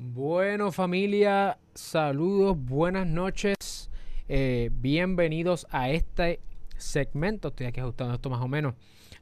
Bueno 0.00 0.70
familia, 0.70 1.58
saludos, 1.74 2.56
buenas 2.56 3.04
noches, 3.04 3.90
eh, 4.28 4.70
bienvenidos 4.72 5.66
a 5.70 5.90
este 5.90 6.38
segmento, 6.76 7.48
estoy 7.48 7.66
aquí 7.66 7.80
ajustando 7.80 8.14
esto 8.14 8.30
más 8.30 8.40
o 8.40 8.46
menos, 8.46 8.74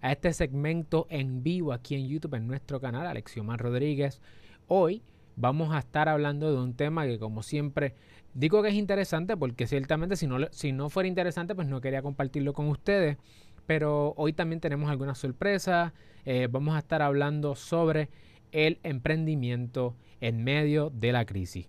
a 0.03 0.13
este 0.13 0.35
segmento 0.35 1.07
en 1.09 1.43
vivo 1.43 1.73
aquí 1.73 1.95
en 1.95 2.07
YouTube 2.07 2.35
en 2.35 2.47
nuestro 2.47 2.79
canal, 2.79 3.07
Alexiomar 3.07 3.59
Rodríguez. 3.59 4.21
Hoy 4.69 5.03
vamos 5.35 5.75
a 5.75 5.79
estar 5.79 6.11
hablando 6.11 6.53
de 6.53 6.59
un 6.59 6.75
tema 6.75 7.07
que 7.07 7.19
como 7.19 7.43
siempre 7.43 7.95
digo 8.35 8.63
que 8.63 8.69
es 8.69 8.75
interesante 8.75 9.35
porque 9.35 9.67
ciertamente 9.67 10.15
si 10.15 10.27
no, 10.27 10.37
si 10.51 10.73
no 10.73 10.91
fuera 10.91 11.09
interesante 11.09 11.55
pues 11.55 11.69
no 11.69 11.81
quería 11.81 12.03
compartirlo 12.03 12.53
con 12.53 12.69
ustedes, 12.69 13.17
pero 13.65 14.13
hoy 14.19 14.35
también 14.35 14.61
tenemos 14.61 14.91
algunas 14.91 15.17
sorpresas, 15.17 15.95
eh, 16.27 16.49
vamos 16.51 16.77
a 16.77 16.81
estar 16.81 17.01
hablando 17.01 17.55
sobre 17.55 18.11
el 18.53 18.79
emprendimiento 18.83 19.95
en 20.21 20.43
medio 20.45 20.91
de 20.91 21.13
la 21.13 21.25
crisis. 21.25 21.69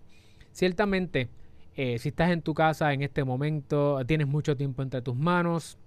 Ciertamente, 0.52 1.28
eh, 1.76 1.98
si 1.98 2.08
estás 2.08 2.30
en 2.30 2.42
tu 2.42 2.54
casa 2.54 2.92
en 2.92 3.02
este 3.02 3.24
momento, 3.24 4.04
tienes 4.06 4.26
mucho 4.26 4.56
tiempo 4.56 4.82
entre 4.82 5.02
tus 5.02 5.16
manos, 5.16 5.78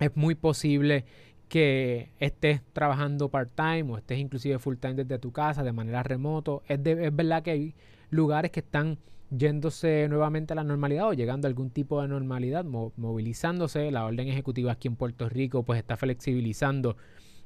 es 0.00 0.16
muy 0.16 0.34
posible 0.34 1.04
que 1.48 2.10
estés 2.18 2.62
trabajando 2.72 3.28
part-time 3.28 3.92
o 3.92 3.98
estés 3.98 4.18
inclusive 4.18 4.58
full-time 4.58 4.94
desde 4.94 5.18
tu 5.18 5.32
casa 5.32 5.62
de 5.62 5.72
manera 5.72 6.02
remoto. 6.02 6.62
Es, 6.68 6.78
es 6.84 7.14
verdad 7.14 7.42
que 7.42 7.50
hay 7.50 7.74
lugares 8.10 8.50
que 8.50 8.60
están 8.60 8.98
yéndose 9.30 10.08
nuevamente 10.08 10.52
a 10.52 10.56
la 10.56 10.64
normalidad 10.64 11.08
o 11.08 11.12
llegando 11.12 11.46
a 11.46 11.48
algún 11.48 11.70
tipo 11.70 12.00
de 12.02 12.08
normalidad, 12.08 12.64
movilizándose. 12.64 13.90
La 13.90 14.04
orden 14.04 14.28
ejecutiva 14.28 14.72
aquí 14.72 14.88
en 14.88 14.96
Puerto 14.96 15.28
Rico 15.28 15.62
pues 15.62 15.78
está 15.78 15.96
flexibilizando 15.96 16.96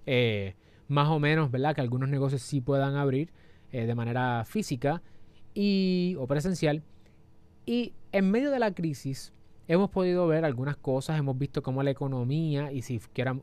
eh, 0.07 0.55
más 0.89 1.09
o 1.09 1.19
menos, 1.19 1.51
¿verdad? 1.51 1.75
Que 1.75 1.81
algunos 1.81 2.09
negocios 2.09 2.43
sí 2.43 2.61
puedan 2.61 2.97
abrir 2.97 3.33
eh, 3.73 3.87
de 3.87 3.95
manera 3.95 4.45
física 4.45 5.03
y, 5.55 6.17
o 6.19 6.27
presencial. 6.27 6.83
Y 7.67 7.95
en 8.13 8.31
medio 8.31 8.51
de 8.51 8.59
la 8.59 8.73
crisis 8.73 9.33
hemos 9.69 9.91
podido 9.91 10.27
ver 10.27 10.45
algunas 10.45 10.77
cosas, 10.77 11.19
hemos 11.19 11.39
visto 11.39 11.63
cómo 11.63 11.83
la 11.83 11.91
economía, 11.91 12.71
y 12.73 12.83
si 12.83 13.01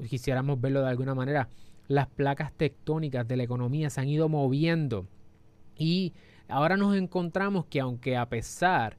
quisiéramos 0.09 0.61
verlo 0.61 0.81
de 0.81 0.89
alguna 0.89 1.15
manera, 1.15 1.49
las 1.87 2.07
placas 2.07 2.53
tectónicas 2.53 3.27
de 3.27 3.37
la 3.37 3.43
economía 3.43 3.89
se 3.89 4.01
han 4.01 4.07
ido 4.07 4.29
moviendo. 4.29 5.07
Y 5.77 6.13
ahora 6.47 6.77
nos 6.77 6.95
encontramos 6.95 7.65
que 7.65 7.79
aunque 7.79 8.17
a 8.17 8.29
pesar 8.29 8.97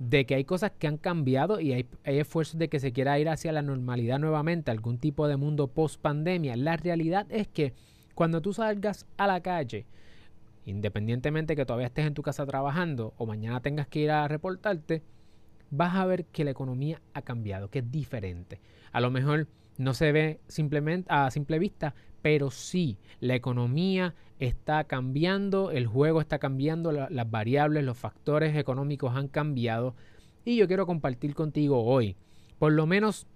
de 0.00 0.24
que 0.24 0.34
hay 0.34 0.44
cosas 0.44 0.72
que 0.78 0.86
han 0.86 0.96
cambiado 0.96 1.60
y 1.60 1.74
hay, 1.74 1.86
esfuerzos 2.04 2.58
de 2.58 2.70
que 2.70 2.80
se 2.80 2.90
quiera 2.90 3.18
ir 3.18 3.28
hacia 3.28 3.52
la 3.52 3.60
normalidad 3.60 4.18
nuevamente, 4.18 4.70
algún 4.70 4.98
tipo 4.98 5.28
de 5.28 5.36
mundo 5.36 5.68
post 5.68 6.00
pandemia, 6.00 6.56
la 6.56 6.78
realidad 6.78 7.26
es 7.28 7.46
que 7.46 7.74
cuando 8.14 8.40
tú 8.40 8.54
salgas 8.54 9.06
a 9.18 9.26
la 9.26 9.42
calle, 9.42 9.84
independientemente 10.64 11.54
que 11.54 11.66
todavía 11.66 11.88
estés 11.88 12.06
en 12.06 12.14
tu 12.14 12.22
casa 12.22 12.46
trabajando 12.46 13.12
o 13.18 13.26
mañana 13.26 13.60
tengas 13.60 13.88
que 13.88 14.00
ir 14.00 14.10
a 14.10 14.26
reportarte, 14.26 15.02
vas 15.70 15.94
a 15.94 16.06
ver 16.06 16.24
que 16.24 16.44
la 16.44 16.50
economía 16.52 17.02
ha 17.12 17.20
cambiado, 17.20 17.68
que 17.68 17.80
es 17.80 17.90
diferente. 17.90 18.58
A 18.92 19.02
lo 19.02 19.10
mejor 19.10 19.48
no 19.78 19.94
se 19.94 20.12
ve 20.12 20.40
simplemente 20.48 21.06
a 21.10 21.30
simple 21.30 21.58
vista, 21.58 21.94
pero 22.22 22.50
sí, 22.50 22.98
la 23.20 23.34
economía 23.34 24.14
está 24.38 24.84
cambiando, 24.84 25.70
el 25.70 25.86
juego 25.86 26.20
está 26.20 26.38
cambiando, 26.38 26.92
las 26.92 27.30
variables, 27.30 27.84
los 27.84 27.98
factores 27.98 28.56
económicos 28.56 29.16
han 29.16 29.28
cambiado 29.28 29.94
y 30.44 30.56
yo 30.56 30.66
quiero 30.66 30.86
compartir 30.86 31.34
contigo 31.34 31.84
hoy, 31.84 32.16
por 32.58 32.72
lo 32.72 32.86
menos 32.86 33.26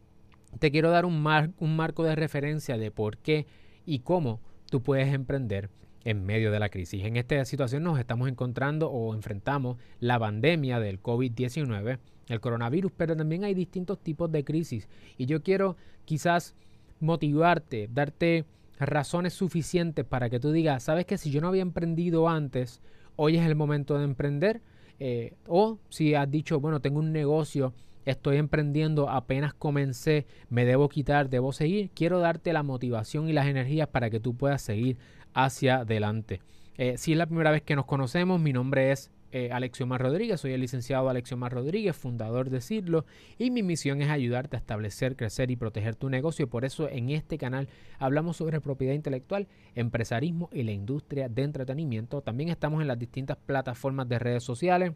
te 0.59 0.71
quiero 0.71 0.91
dar 0.91 1.05
un, 1.05 1.27
un 1.59 1.77
marco 1.77 2.05
de 2.05 2.15
referencia 2.15 2.79
de 2.79 2.91
por 2.91 3.19
qué 3.19 3.47
y 3.87 4.01
cómo 4.01 4.41
tú 4.71 4.83
puedes 4.83 5.13
emprender 5.13 5.71
en 6.05 6.25
medio 6.25 6.51
de 6.51 6.61
la 6.61 6.69
crisis. 6.69 7.05
En 7.05 7.17
esta 7.17 7.45
situación 7.45 7.83
nos 7.83 7.99
estamos 7.99 8.29
encontrando 8.29 8.91
o 8.91 9.15
enfrentamos 9.15 9.79
la 10.01 10.19
pandemia 10.19 10.79
del 10.79 11.03
COVID-19, 11.03 11.99
el 12.29 12.41
coronavirus, 12.41 12.93
pero 12.97 13.17
también 13.17 13.45
hay 13.45 13.55
distintos 13.55 13.99
tipos 13.99 14.31
de 14.31 14.45
crisis. 14.45 14.89
Y 15.17 15.27
yo 15.27 15.43
quiero 15.43 15.77
quizás 16.05 16.55
motivarte, 17.01 17.89
darte 17.93 18.45
razones 18.79 19.35
suficientes 19.35 20.05
para 20.05 20.31
que 20.31 20.41
tú 20.41 20.53
digas, 20.53 20.83
sabes 20.83 21.07
que 21.07 21.19
si 21.19 21.31
yo 21.31 21.41
no 21.41 21.49
había 21.49 21.63
emprendido 21.63 22.29
antes, 22.29 22.81
hoy 23.17 23.37
es 23.37 23.47
el 23.47 23.55
momento 23.55 23.99
de 23.99 24.05
emprender. 24.05 24.61
Eh, 25.01 25.35
o 25.49 25.79
si 25.89 26.15
has 26.15 26.31
dicho, 26.31 26.61
bueno, 26.61 26.81
tengo 26.81 27.01
un 27.01 27.13
negocio, 27.13 27.75
estoy 28.05 28.37
emprendiendo, 28.37 29.09
apenas 29.09 29.55
comencé, 29.55 30.27
me 30.51 30.65
debo 30.65 30.89
quitar, 30.89 31.29
debo 31.29 31.53
seguir. 31.53 31.91
Quiero 31.95 32.21
darte 32.21 32.53
la 32.53 32.63
motivación 32.63 33.29
y 33.29 33.33
las 33.33 33.47
energías 33.47 33.89
para 33.89 34.11
que 34.11 34.21
tú 34.21 34.35
puedas 34.35 34.63
seguir 34.63 34.97
hacia 35.33 35.79
adelante. 35.79 36.41
Eh, 36.77 36.97
si 36.99 37.13
es 37.13 37.19
la 37.19 37.27
primera 37.27 37.51
vez 37.51 37.63
que 37.63 37.77
nos 37.77 37.87
conocemos, 37.87 38.41
mi 38.41 38.53
nombre 38.53 38.93
es 38.93 39.11
eh, 39.35 39.51
Alexiomar 39.51 40.01
Rodríguez, 40.01 40.41
soy 40.41 40.53
el 40.53 40.61
licenciado 40.61 41.09
Alexiomar 41.09 41.53
Rodríguez, 41.53 41.97
fundador 41.97 42.51
de 42.51 42.61
Cirlo, 42.61 43.05
y 43.37 43.51
mi 43.51 43.65
misión 43.65 44.01
es 44.01 44.09
ayudarte 44.09 44.55
a 44.55 44.61
establecer, 44.61 45.17
crecer 45.17 45.51
y 45.51 45.57
proteger 45.57 45.97
tu 45.97 46.09
negocio. 46.09 46.49
Por 46.49 46.65
eso 46.65 46.89
en 46.89 47.11
este 47.11 47.37
canal 47.37 47.69
hablamos 47.99 48.37
sobre 48.37 48.61
propiedad 48.61 48.95
intelectual, 48.95 49.49
empresarismo 49.75 50.51
y 50.53 50.63
la 50.63 50.71
industria 50.71 51.29
de 51.29 51.43
entretenimiento. 51.43 52.23
También 52.23 52.49
estamos 52.49 52.81
en 52.81 52.87
las 52.87 52.97
distintas 52.97 53.37
plataformas 53.37 54.09
de 54.09 54.21
redes 54.21 54.45
sociales. 54.45 54.93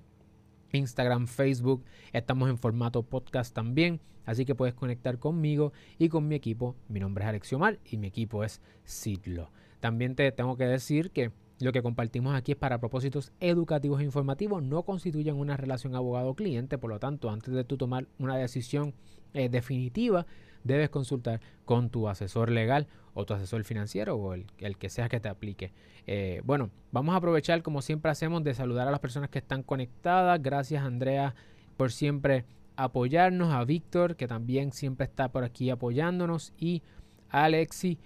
Instagram, 0.71 1.27
Facebook, 1.27 1.85
estamos 2.13 2.49
en 2.49 2.59
formato 2.59 3.03
podcast 3.03 3.53
también, 3.53 4.01
así 4.25 4.45
que 4.45 4.55
puedes 4.55 4.75
conectar 4.77 5.19
conmigo 5.19 5.73
y 5.99 6.11
con 6.11 6.29
mi 6.29 6.37
equipo. 6.37 6.77
Mi 6.89 7.01
nombre 7.01 7.25
es 7.25 7.29
Alexiomar 7.29 7.81
y 7.85 7.97
mi 7.97 8.07
equipo 8.07 8.45
es 8.45 8.63
Sidlo. 8.85 9.51
También 9.81 10.15
te 10.15 10.31
tengo 10.31 10.57
que 10.57 10.67
decir 10.67 11.11
que 11.11 11.33
lo 11.61 11.73
que 11.73 11.83
compartimos 11.83 12.35
aquí 12.35 12.53
es 12.53 12.59
para 12.59 12.79
propósitos 12.79 13.33
educativos 13.41 14.01
e 14.01 14.05
informativos, 14.05 14.63
no 14.63 14.83
constituyen 14.85 15.37
una 15.37 15.57
relación 15.57 15.95
abogado-cliente, 15.95 16.79
por 16.79 16.91
lo 16.91 16.99
tanto, 16.99 17.31
antes 17.31 17.53
de 17.53 17.65
tú 17.65 17.77
tomar 17.77 18.07
una 18.19 18.37
decisión 18.37 18.95
eh, 19.35 19.49
definitiva, 19.49 20.27
debes 20.65 20.91
consultar 20.91 21.41
con 21.65 21.91
tu 21.91 22.09
asesor 22.09 22.51
legal 22.51 22.87
o 23.15 23.25
tu 23.25 23.35
asesor 23.35 23.65
financiero 23.65 24.17
o 24.17 24.35
el, 24.35 24.47
que 24.79 24.89
sea 24.89 25.09
que 25.09 25.21
te 25.21 25.29
aplique. 25.29 25.73
Eh, 26.07 26.41
bueno, 26.45 26.71
vamos 26.93 27.15
a 27.15 27.19
aprovechar, 27.19 27.63
como 27.63 27.83
siempre 27.83 28.11
hacemos, 28.11 28.45
de 28.45 28.55
saludar 28.55 28.87
a 28.87 28.91
las 28.91 29.01
personas 29.01 29.31
que 29.31 29.39
están 29.39 29.63
conectadas. 29.63 30.41
Gracias, 30.41 30.85
Andrea, 30.85 31.35
por 31.77 31.91
siempre 31.91 32.45
apoyarnos, 32.77 33.53
a 33.53 33.65
Víctor, 33.65 34.15
que 34.15 34.29
también 34.29 34.73
siempre 34.73 35.05
está 35.05 35.31
por 35.31 35.43
aquí 35.43 35.71
apoyándonos, 35.71 36.53
y 36.57 36.83
a 37.29 37.45
Alexi. 37.45 37.99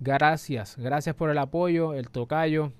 Gracias, 0.00 0.76
gracias 0.76 1.14
por 1.14 1.30
el 1.30 1.38
apoyo, 1.38 1.94
el 1.94 2.10
tocayo, 2.10 2.72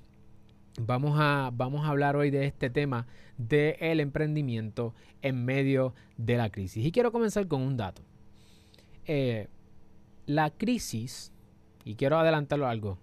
Vamos 0.80 1.18
a, 1.18 1.50
vamos 1.52 1.84
a 1.84 1.88
hablar 1.88 2.16
hoy 2.16 2.30
de 2.30 2.46
este 2.46 2.70
tema 2.70 3.06
del 3.36 3.98
emprendimiento 4.00 4.94
en 5.22 5.44
medio 5.44 5.94
de 6.16 6.36
la 6.36 6.50
crisis. 6.50 6.86
Y 6.86 6.92
quiero 6.92 7.10
comenzar 7.10 7.48
con 7.48 7.62
un 7.62 7.76
dato. 7.76 8.02
Eh, 9.04 9.48
la 10.26 10.50
crisis, 10.50 11.32
y 11.84 11.96
quiero 11.96 12.18
adelantarlo 12.18 12.68
algo, 12.68 12.98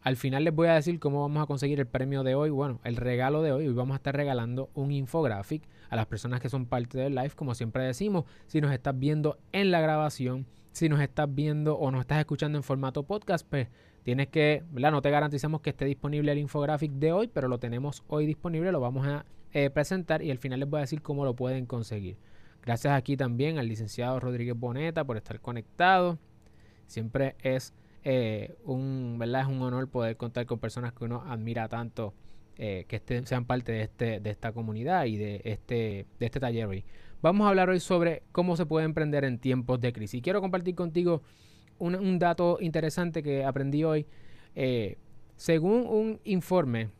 al 0.00 0.16
final 0.16 0.44
les 0.44 0.54
voy 0.54 0.68
a 0.68 0.74
decir 0.74 0.98
cómo 1.00 1.20
vamos 1.20 1.42
a 1.42 1.46
conseguir 1.46 1.80
el 1.80 1.86
premio 1.86 2.22
de 2.22 2.34
hoy, 2.34 2.48
bueno, 2.48 2.80
el 2.84 2.96
regalo 2.96 3.42
de 3.42 3.52
hoy. 3.52 3.66
Hoy 3.66 3.74
vamos 3.74 3.94
a 3.94 3.98
estar 3.98 4.16
regalando 4.16 4.70
un 4.74 4.90
infographic 4.90 5.62
a 5.90 5.96
las 5.96 6.06
personas 6.06 6.40
que 6.40 6.48
son 6.48 6.64
parte 6.64 6.98
del 6.98 7.14
live, 7.14 7.32
como 7.36 7.54
siempre 7.54 7.84
decimos, 7.84 8.24
si 8.46 8.60
nos 8.60 8.72
estás 8.72 8.98
viendo 8.98 9.38
en 9.52 9.70
la 9.70 9.80
grabación, 9.80 10.46
si 10.72 10.88
nos 10.88 11.00
estás 11.00 11.34
viendo 11.34 11.76
o 11.76 11.90
nos 11.90 12.02
estás 12.02 12.20
escuchando 12.20 12.56
en 12.56 12.62
formato 12.62 13.02
podcast, 13.02 13.46
pues 13.46 13.68
Tienes 14.02 14.28
que, 14.28 14.62
¿verdad? 14.70 14.92
No 14.92 15.02
te 15.02 15.10
garantizamos 15.10 15.60
que 15.60 15.70
esté 15.70 15.84
disponible 15.84 16.32
el 16.32 16.38
infographic 16.38 16.92
de 16.92 17.12
hoy, 17.12 17.28
pero 17.28 17.48
lo 17.48 17.58
tenemos 17.58 18.02
hoy 18.08 18.26
disponible, 18.26 18.72
lo 18.72 18.80
vamos 18.80 19.06
a 19.06 19.26
eh, 19.52 19.70
presentar 19.70 20.22
y 20.22 20.30
al 20.30 20.38
final 20.38 20.60
les 20.60 20.68
voy 20.68 20.78
a 20.78 20.80
decir 20.82 21.02
cómo 21.02 21.24
lo 21.24 21.34
pueden 21.34 21.66
conseguir. 21.66 22.16
Gracias 22.62 22.92
aquí 22.92 23.16
también 23.16 23.58
al 23.58 23.68
licenciado 23.68 24.20
Rodríguez 24.20 24.58
Boneta 24.58 25.04
por 25.04 25.16
estar 25.16 25.40
conectado. 25.40 26.18
Siempre 26.86 27.36
es 27.42 27.74
eh, 28.04 28.56
un, 28.64 29.16
¿verdad? 29.18 29.42
Es 29.42 29.48
un 29.48 29.62
honor 29.62 29.88
poder 29.88 30.16
contar 30.16 30.46
con 30.46 30.58
personas 30.58 30.92
que 30.92 31.04
uno 31.04 31.22
admira 31.26 31.68
tanto, 31.68 32.14
eh, 32.56 32.84
que 32.88 32.96
estén, 32.96 33.26
sean 33.26 33.44
parte 33.44 33.72
de, 33.72 33.82
este, 33.82 34.20
de 34.20 34.30
esta 34.30 34.52
comunidad 34.52 35.06
y 35.06 35.16
de 35.16 35.40
este, 35.44 36.06
de 36.18 36.26
este 36.26 36.40
taller 36.40 36.66
hoy. 36.66 36.84
Vamos 37.20 37.46
a 37.46 37.48
hablar 37.48 37.68
hoy 37.68 37.80
sobre 37.80 38.22
cómo 38.32 38.56
se 38.56 38.66
puede 38.66 38.84
emprender 38.84 39.24
en 39.24 39.38
tiempos 39.38 39.80
de 39.80 39.92
crisis. 39.92 40.22
Quiero 40.22 40.40
compartir 40.40 40.74
contigo 40.74 41.22
un, 41.78 42.18
dato 42.18 42.58
interesante 42.60 43.22
que 43.22 43.44
aprendí 43.44 43.84
hoy. 43.84 44.06
Eh, 44.54 44.96
según 45.36 45.86
un 45.86 46.20
informe 46.24 46.90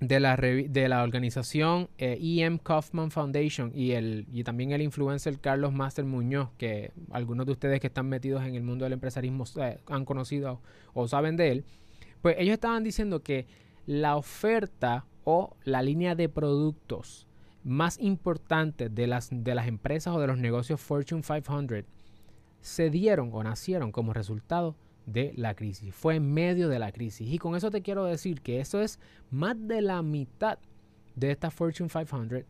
de 0.00 0.20
la, 0.20 0.36
de 0.36 0.88
la 0.88 1.02
organización 1.02 1.88
E.M. 1.98 2.60
Kaufman 2.62 3.10
Foundation 3.10 3.72
y, 3.74 3.92
el, 3.92 4.26
y 4.32 4.44
también 4.44 4.72
el 4.72 4.82
influencer 4.82 5.38
Carlos 5.40 5.72
Master 5.72 6.04
Muñoz, 6.04 6.50
que 6.56 6.92
algunos 7.10 7.46
de 7.46 7.52
ustedes 7.52 7.80
que 7.80 7.88
están 7.88 8.08
metidos 8.08 8.44
en 8.44 8.54
el 8.54 8.62
mundo 8.62 8.84
del 8.84 8.92
empresarismo 8.92 9.44
eh, 9.60 9.78
han 9.86 10.04
conocido 10.04 10.60
o 10.94 11.08
saben 11.08 11.36
de 11.36 11.50
él, 11.50 11.64
pues 12.22 12.36
ellos 12.38 12.54
estaban 12.54 12.84
diciendo 12.84 13.22
que 13.22 13.46
la 13.86 14.16
oferta 14.16 15.06
o 15.24 15.56
la 15.64 15.82
línea 15.82 16.14
de 16.14 16.28
productos 16.28 17.26
más 17.64 17.98
importante 17.98 18.88
de 18.88 19.06
las, 19.06 19.28
de 19.30 19.54
las 19.54 19.66
empresas 19.66 20.14
o 20.14 20.20
de 20.20 20.26
los 20.26 20.38
negocios 20.38 20.80
Fortune 20.80 21.22
500 21.22 21.84
se 22.60 22.90
dieron 22.90 23.30
o 23.32 23.42
nacieron 23.42 23.92
como 23.92 24.12
resultado 24.12 24.76
de 25.06 25.32
la 25.36 25.54
crisis. 25.54 25.94
Fue 25.94 26.16
en 26.16 26.32
medio 26.32 26.68
de 26.68 26.78
la 26.78 26.92
crisis. 26.92 27.28
Y 27.30 27.38
con 27.38 27.56
eso 27.56 27.70
te 27.70 27.82
quiero 27.82 28.04
decir 28.04 28.42
que 28.42 28.60
eso 28.60 28.80
es 28.80 29.00
más 29.30 29.56
de 29.58 29.80
la 29.80 30.02
mitad 30.02 30.58
de 31.14 31.30
esta 31.30 31.50
Fortune 31.50 31.88
500, 31.88 32.44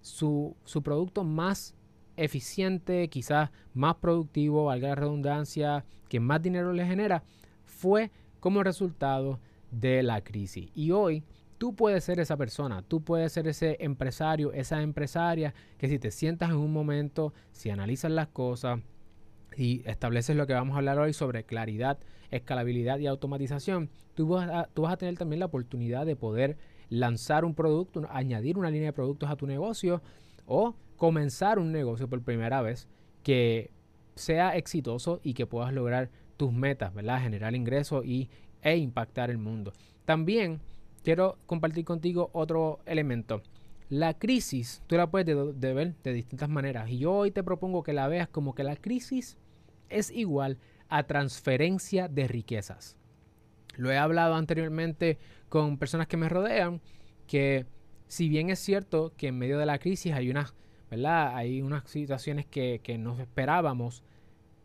su, 0.00 0.56
su 0.64 0.82
producto 0.82 1.24
más 1.24 1.74
eficiente, 2.16 3.08
quizás 3.08 3.50
más 3.72 3.96
productivo, 3.96 4.66
valga 4.66 4.88
la 4.88 4.94
redundancia, 4.94 5.84
que 6.08 6.20
más 6.20 6.40
dinero 6.40 6.72
le 6.72 6.86
genera, 6.86 7.24
fue 7.64 8.10
como 8.40 8.62
resultado 8.62 9.40
de 9.70 10.02
la 10.02 10.22
crisis. 10.22 10.70
Y 10.74 10.92
hoy 10.92 11.24
tú 11.58 11.74
puedes 11.74 12.04
ser 12.04 12.20
esa 12.20 12.36
persona, 12.36 12.82
tú 12.82 13.02
puedes 13.02 13.32
ser 13.32 13.48
ese 13.48 13.76
empresario, 13.80 14.52
esa 14.52 14.82
empresaria 14.82 15.54
que 15.78 15.88
si 15.88 15.98
te 15.98 16.10
sientas 16.10 16.50
en 16.50 16.56
un 16.56 16.72
momento, 16.72 17.34
si 17.52 17.70
analizas 17.70 18.12
las 18.12 18.28
cosas 18.28 18.80
y 19.56 19.82
estableces 19.86 20.36
lo 20.36 20.46
que 20.46 20.52
vamos 20.52 20.74
a 20.74 20.78
hablar 20.78 20.98
hoy 20.98 21.12
sobre 21.12 21.44
claridad, 21.44 21.98
escalabilidad 22.30 22.98
y 22.98 23.06
automatización, 23.06 23.90
tú 24.14 24.28
vas 24.28 24.48
a, 24.48 24.68
tú 24.72 24.82
vas 24.82 24.92
a 24.92 24.96
tener 24.96 25.16
también 25.16 25.40
la 25.40 25.46
oportunidad 25.46 26.06
de 26.06 26.16
poder 26.16 26.56
lanzar 26.88 27.44
un 27.44 27.54
producto, 27.54 28.06
añadir 28.10 28.58
una 28.58 28.70
línea 28.70 28.88
de 28.88 28.92
productos 28.92 29.30
a 29.30 29.36
tu 29.36 29.46
negocio 29.46 30.02
o 30.46 30.74
comenzar 30.96 31.58
un 31.58 31.72
negocio 31.72 32.08
por 32.08 32.22
primera 32.22 32.62
vez 32.62 32.88
que 33.22 33.70
sea 34.14 34.56
exitoso 34.56 35.20
y 35.22 35.34
que 35.34 35.46
puedas 35.46 35.72
lograr 35.72 36.10
tus 36.36 36.52
metas, 36.52 36.94
¿verdad? 36.94 37.22
Generar 37.22 37.54
ingresos 37.54 38.04
y, 38.04 38.28
e 38.62 38.76
impactar 38.76 39.30
el 39.30 39.38
mundo. 39.38 39.72
También 40.04 40.60
quiero 41.02 41.36
compartir 41.46 41.84
contigo 41.84 42.30
otro 42.32 42.80
elemento. 42.86 43.42
La 43.90 44.14
crisis, 44.14 44.82
tú 44.86 44.96
la 44.96 45.10
puedes 45.10 45.36
ver 45.60 45.94
de 46.02 46.12
distintas 46.12 46.48
maneras. 46.48 46.88
Y 46.90 46.98
yo 46.98 47.12
hoy 47.12 47.30
te 47.30 47.42
propongo 47.42 47.82
que 47.82 47.92
la 47.92 48.08
veas 48.08 48.28
como 48.28 48.54
que 48.54 48.64
la 48.64 48.76
crisis 48.76 49.36
es 49.88 50.10
igual 50.10 50.58
a 50.88 51.04
transferencia 51.04 52.08
de 52.08 52.28
riquezas. 52.28 52.96
Lo 53.76 53.90
he 53.90 53.98
hablado 53.98 54.34
anteriormente 54.34 55.18
con 55.48 55.78
personas 55.78 56.06
que 56.06 56.16
me 56.16 56.28
rodean, 56.28 56.80
que 57.26 57.66
si 58.06 58.28
bien 58.28 58.50
es 58.50 58.58
cierto 58.58 59.12
que 59.16 59.28
en 59.28 59.38
medio 59.38 59.58
de 59.58 59.66
la 59.66 59.78
crisis 59.78 60.12
hay 60.12 60.30
unas, 60.30 60.54
¿verdad? 60.90 61.34
Hay 61.36 61.62
unas 61.62 61.88
situaciones 61.88 62.46
que, 62.46 62.80
que 62.82 62.98
no 62.98 63.18
esperábamos, 63.18 64.04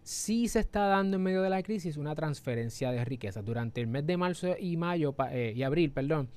sí 0.04 0.48
se 0.48 0.60
está 0.60 0.88
dando 0.88 1.18
en 1.18 1.24
medio 1.24 1.42
de 1.42 1.50
la 1.50 1.64
crisis 1.64 1.98
una 1.98 2.16
transferencia 2.16 2.92
de 2.92 3.06
riqueza. 3.06 3.42
Durante 3.42 3.82
el 3.82 3.88
mes 3.88 4.06
de 4.06 4.18
marzo 4.18 4.56
y 4.60 4.78
mayo 4.78 5.16
eh, 5.32 5.54
y 5.56 5.64
abril, 5.64 5.92
perdón, 5.92 6.30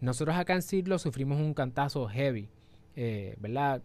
nosotros 0.00 0.36
acá 0.36 0.54
en 0.54 0.62
Cirlo 0.62 0.98
sufrimos 0.98 1.38
un 1.38 1.54
cantazo 1.54 2.06
heavy, 2.08 2.48
eh, 2.96 3.36
¿verdad? 3.38 3.82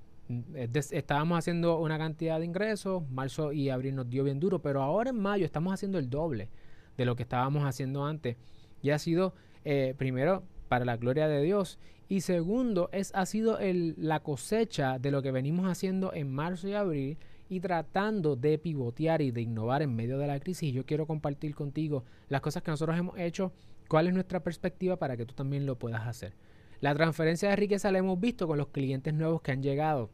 Estábamos 0.91 1.39
haciendo 1.39 1.79
una 1.79 1.97
cantidad 1.97 2.39
de 2.39 2.45
ingresos, 2.45 3.09
marzo 3.09 3.53
y 3.53 3.69
abril 3.69 3.95
nos 3.95 4.09
dio 4.09 4.23
bien 4.23 4.39
duro, 4.39 4.61
pero 4.61 4.81
ahora 4.81 5.09
en 5.09 5.19
mayo 5.19 5.45
estamos 5.45 5.73
haciendo 5.73 5.97
el 5.97 6.09
doble 6.09 6.49
de 6.97 7.05
lo 7.05 7.15
que 7.15 7.23
estábamos 7.23 7.63
haciendo 7.63 8.05
antes. 8.05 8.37
Y 8.81 8.89
ha 8.89 8.99
sido, 8.99 9.33
eh, 9.63 9.95
primero, 9.97 10.43
para 10.67 10.85
la 10.85 10.97
gloria 10.97 11.27
de 11.27 11.41
Dios. 11.41 11.79
Y 12.09 12.21
segundo, 12.21 12.89
es, 12.91 13.11
ha 13.15 13.25
sido 13.25 13.59
el, 13.59 13.95
la 13.97 14.21
cosecha 14.21 14.99
de 14.99 15.11
lo 15.11 15.21
que 15.21 15.31
venimos 15.31 15.67
haciendo 15.67 16.13
en 16.13 16.31
marzo 16.31 16.67
y 16.67 16.73
abril 16.73 17.17
y 17.49 17.59
tratando 17.59 18.35
de 18.35 18.57
pivotear 18.57 19.21
y 19.21 19.31
de 19.31 19.41
innovar 19.41 19.81
en 19.81 19.95
medio 19.95 20.17
de 20.17 20.27
la 20.27 20.39
crisis. 20.39 20.73
Yo 20.73 20.85
quiero 20.85 21.05
compartir 21.05 21.55
contigo 21.55 22.03
las 22.29 22.41
cosas 22.41 22.63
que 22.63 22.71
nosotros 22.71 22.97
hemos 22.97 23.17
hecho, 23.17 23.51
cuál 23.87 24.07
es 24.07 24.13
nuestra 24.13 24.41
perspectiva 24.41 24.97
para 24.97 25.15
que 25.15 25.25
tú 25.25 25.33
también 25.33 25.65
lo 25.65 25.77
puedas 25.77 26.05
hacer. 26.07 26.33
La 26.79 26.93
transferencia 26.93 27.49
de 27.49 27.55
riqueza 27.55 27.91
la 27.91 27.97
hemos 27.97 28.19
visto 28.19 28.47
con 28.47 28.57
los 28.57 28.67
clientes 28.67 29.13
nuevos 29.13 29.41
que 29.41 29.51
han 29.51 29.63
llegado, 29.63 30.11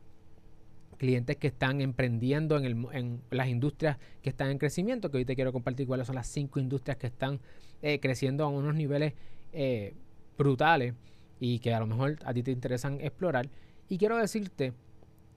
clientes 0.97 1.35
que 1.35 1.47
están 1.47 1.81
emprendiendo 1.81 2.57
en, 2.57 3.21
las 3.31 3.47
industrias 3.49 3.97
que 4.21 4.29
están 4.29 4.49
en 4.49 4.57
crecimiento, 4.57 5.11
que 5.11 5.17
hoy 5.17 5.25
te 5.25 5.35
quiero 5.35 5.51
compartir 5.51 5.87
cuáles 5.87 6.07
son 6.07 6.15
las 6.15 6.27
cinco 6.27 6.59
industrias 6.59 6.97
que 6.97 7.07
están 7.07 7.41
eh, 7.81 7.99
creciendo 7.99 8.45
a 8.45 8.47
unos 8.47 8.75
niveles 8.75 9.13
eh, 9.51 9.93
brutales 10.37 10.93
y 11.39 11.59
que 11.59 11.73
a 11.73 11.79
lo 11.81 11.87
mejor 11.87 12.17
a 12.23 12.33
ti 12.33 12.43
te 12.43 12.51
interesan 12.51 13.01
explorar. 13.01 13.49
Y 13.89 13.97
quiero 13.97 14.17
decirte 14.17 14.71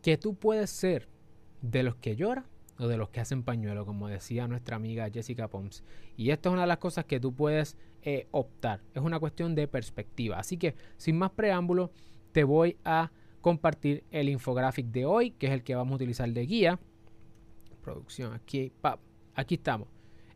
que 0.03 0.17
tú 0.17 0.37
puedes 0.37 0.71
ser 0.71 1.09
de 1.63 1.83
los 1.83 1.97
que 1.97 2.15
lloran 2.15 2.45
o 2.79 2.87
de 2.87 2.97
los 2.97 3.09
que 3.09 3.19
hacen 3.19 3.43
pañuelo, 3.43 3.85
como 3.85 4.07
decía 4.07 4.47
nuestra 4.47 4.77
amiga 4.77 5.11
Jessica 5.11 5.49
Pons. 5.49 5.83
Y 6.17 6.31
esto 6.31 6.51
es 6.51 6.53
una 6.53 6.63
de 6.63 6.69
las 6.69 6.79
cosas 6.79 7.07
que 7.07 7.19
tú 7.19 7.35
puedes 7.35 7.77
eh, 8.09 8.29
optar. 8.31 8.83
Es 8.95 9.03
una 9.03 9.19
cuestión 9.19 9.57
de 9.57 9.67
perspectiva. 9.67 10.39
Así 10.39 10.57
que, 10.57 10.77
sin 10.97 11.19
más 11.19 11.33
preámbulo, 11.33 11.91
te 12.31 12.45
voy 12.45 12.77
a 12.85 13.11
compartir 13.41 14.05
el 14.13 14.29
infographic 14.29 14.87
de 14.87 15.05
hoy, 15.05 15.33
que 15.33 15.49
es 15.49 15.53
el 15.53 15.65
que 15.65 15.75
vamos 15.75 15.95
a 15.95 15.97
utilizar 15.97 16.29
de 16.29 16.47
guía. 16.47 16.79
Producción, 17.83 18.33
aquí, 18.33 18.73
aquí 19.35 19.57
estamos. 19.57 19.89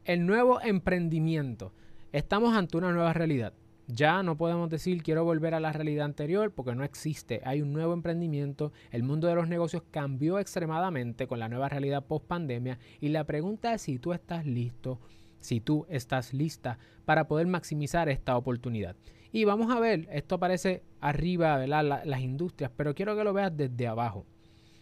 El 0.05 0.27
nuevo 0.27 0.61
emprendimiento. 0.61 1.73
Estamos 2.11 2.57
ante 2.57 2.77
una 2.77 2.91
nueva 2.91 3.13
realidad. 3.13 3.53
Ya 3.87 4.25
no 4.25 4.37
podemos 4.37 4.69
decir 4.69 5.05
quiero 5.05 5.23
volver 5.23 5.55
a 5.55 5.61
la 5.61 5.73
realidad 5.73 6.07
anterior 6.07 6.51
porque 6.51 6.75
no 6.75 6.83
existe. 6.83 7.41
Hay 7.45 7.63
un 7.63 7.73
nuevo 7.73 7.93
emprendimiento. 7.93 8.73
El 8.91 9.05
mundo 9.05 9.29
de 9.29 9.37
los 9.37 9.47
negocios 9.47 9.85
cambió 9.93 10.41
extremadamente 10.41 11.29
con 11.29 11.39
la 11.39 11.49
nueva 11.49 11.69
realidad 11.69 12.05
post 12.05 12.27
pandemia. 12.27 12.81
Y 13.01 13.11
la 13.11 13.23
pregunta 13.23 13.75
es 13.75 13.83
si 13.83 14.01
tú 14.01 14.13
estás 14.13 14.45
listo, 14.45 14.99
si 15.41 15.61
tú 15.61 15.87
estás 15.89 16.33
lista 16.33 16.79
para 17.05 17.27
poder 17.27 17.47
maximizar 17.47 18.09
esta 18.09 18.37
oportunidad. 18.37 18.97
Y 19.33 19.45
vamos 19.45 19.75
a 19.75 19.81
ver, 19.81 20.09
esto 20.11 20.37
aparece 20.37 20.83
arriba, 21.01 21.67
las 21.67 22.21
industrias, 22.21 22.71
pero 22.77 22.95
quiero 22.95 23.17
que 23.17 23.25
lo 23.25 23.33
veas 23.33 23.57
desde 23.57 23.87
abajo. 23.87 24.27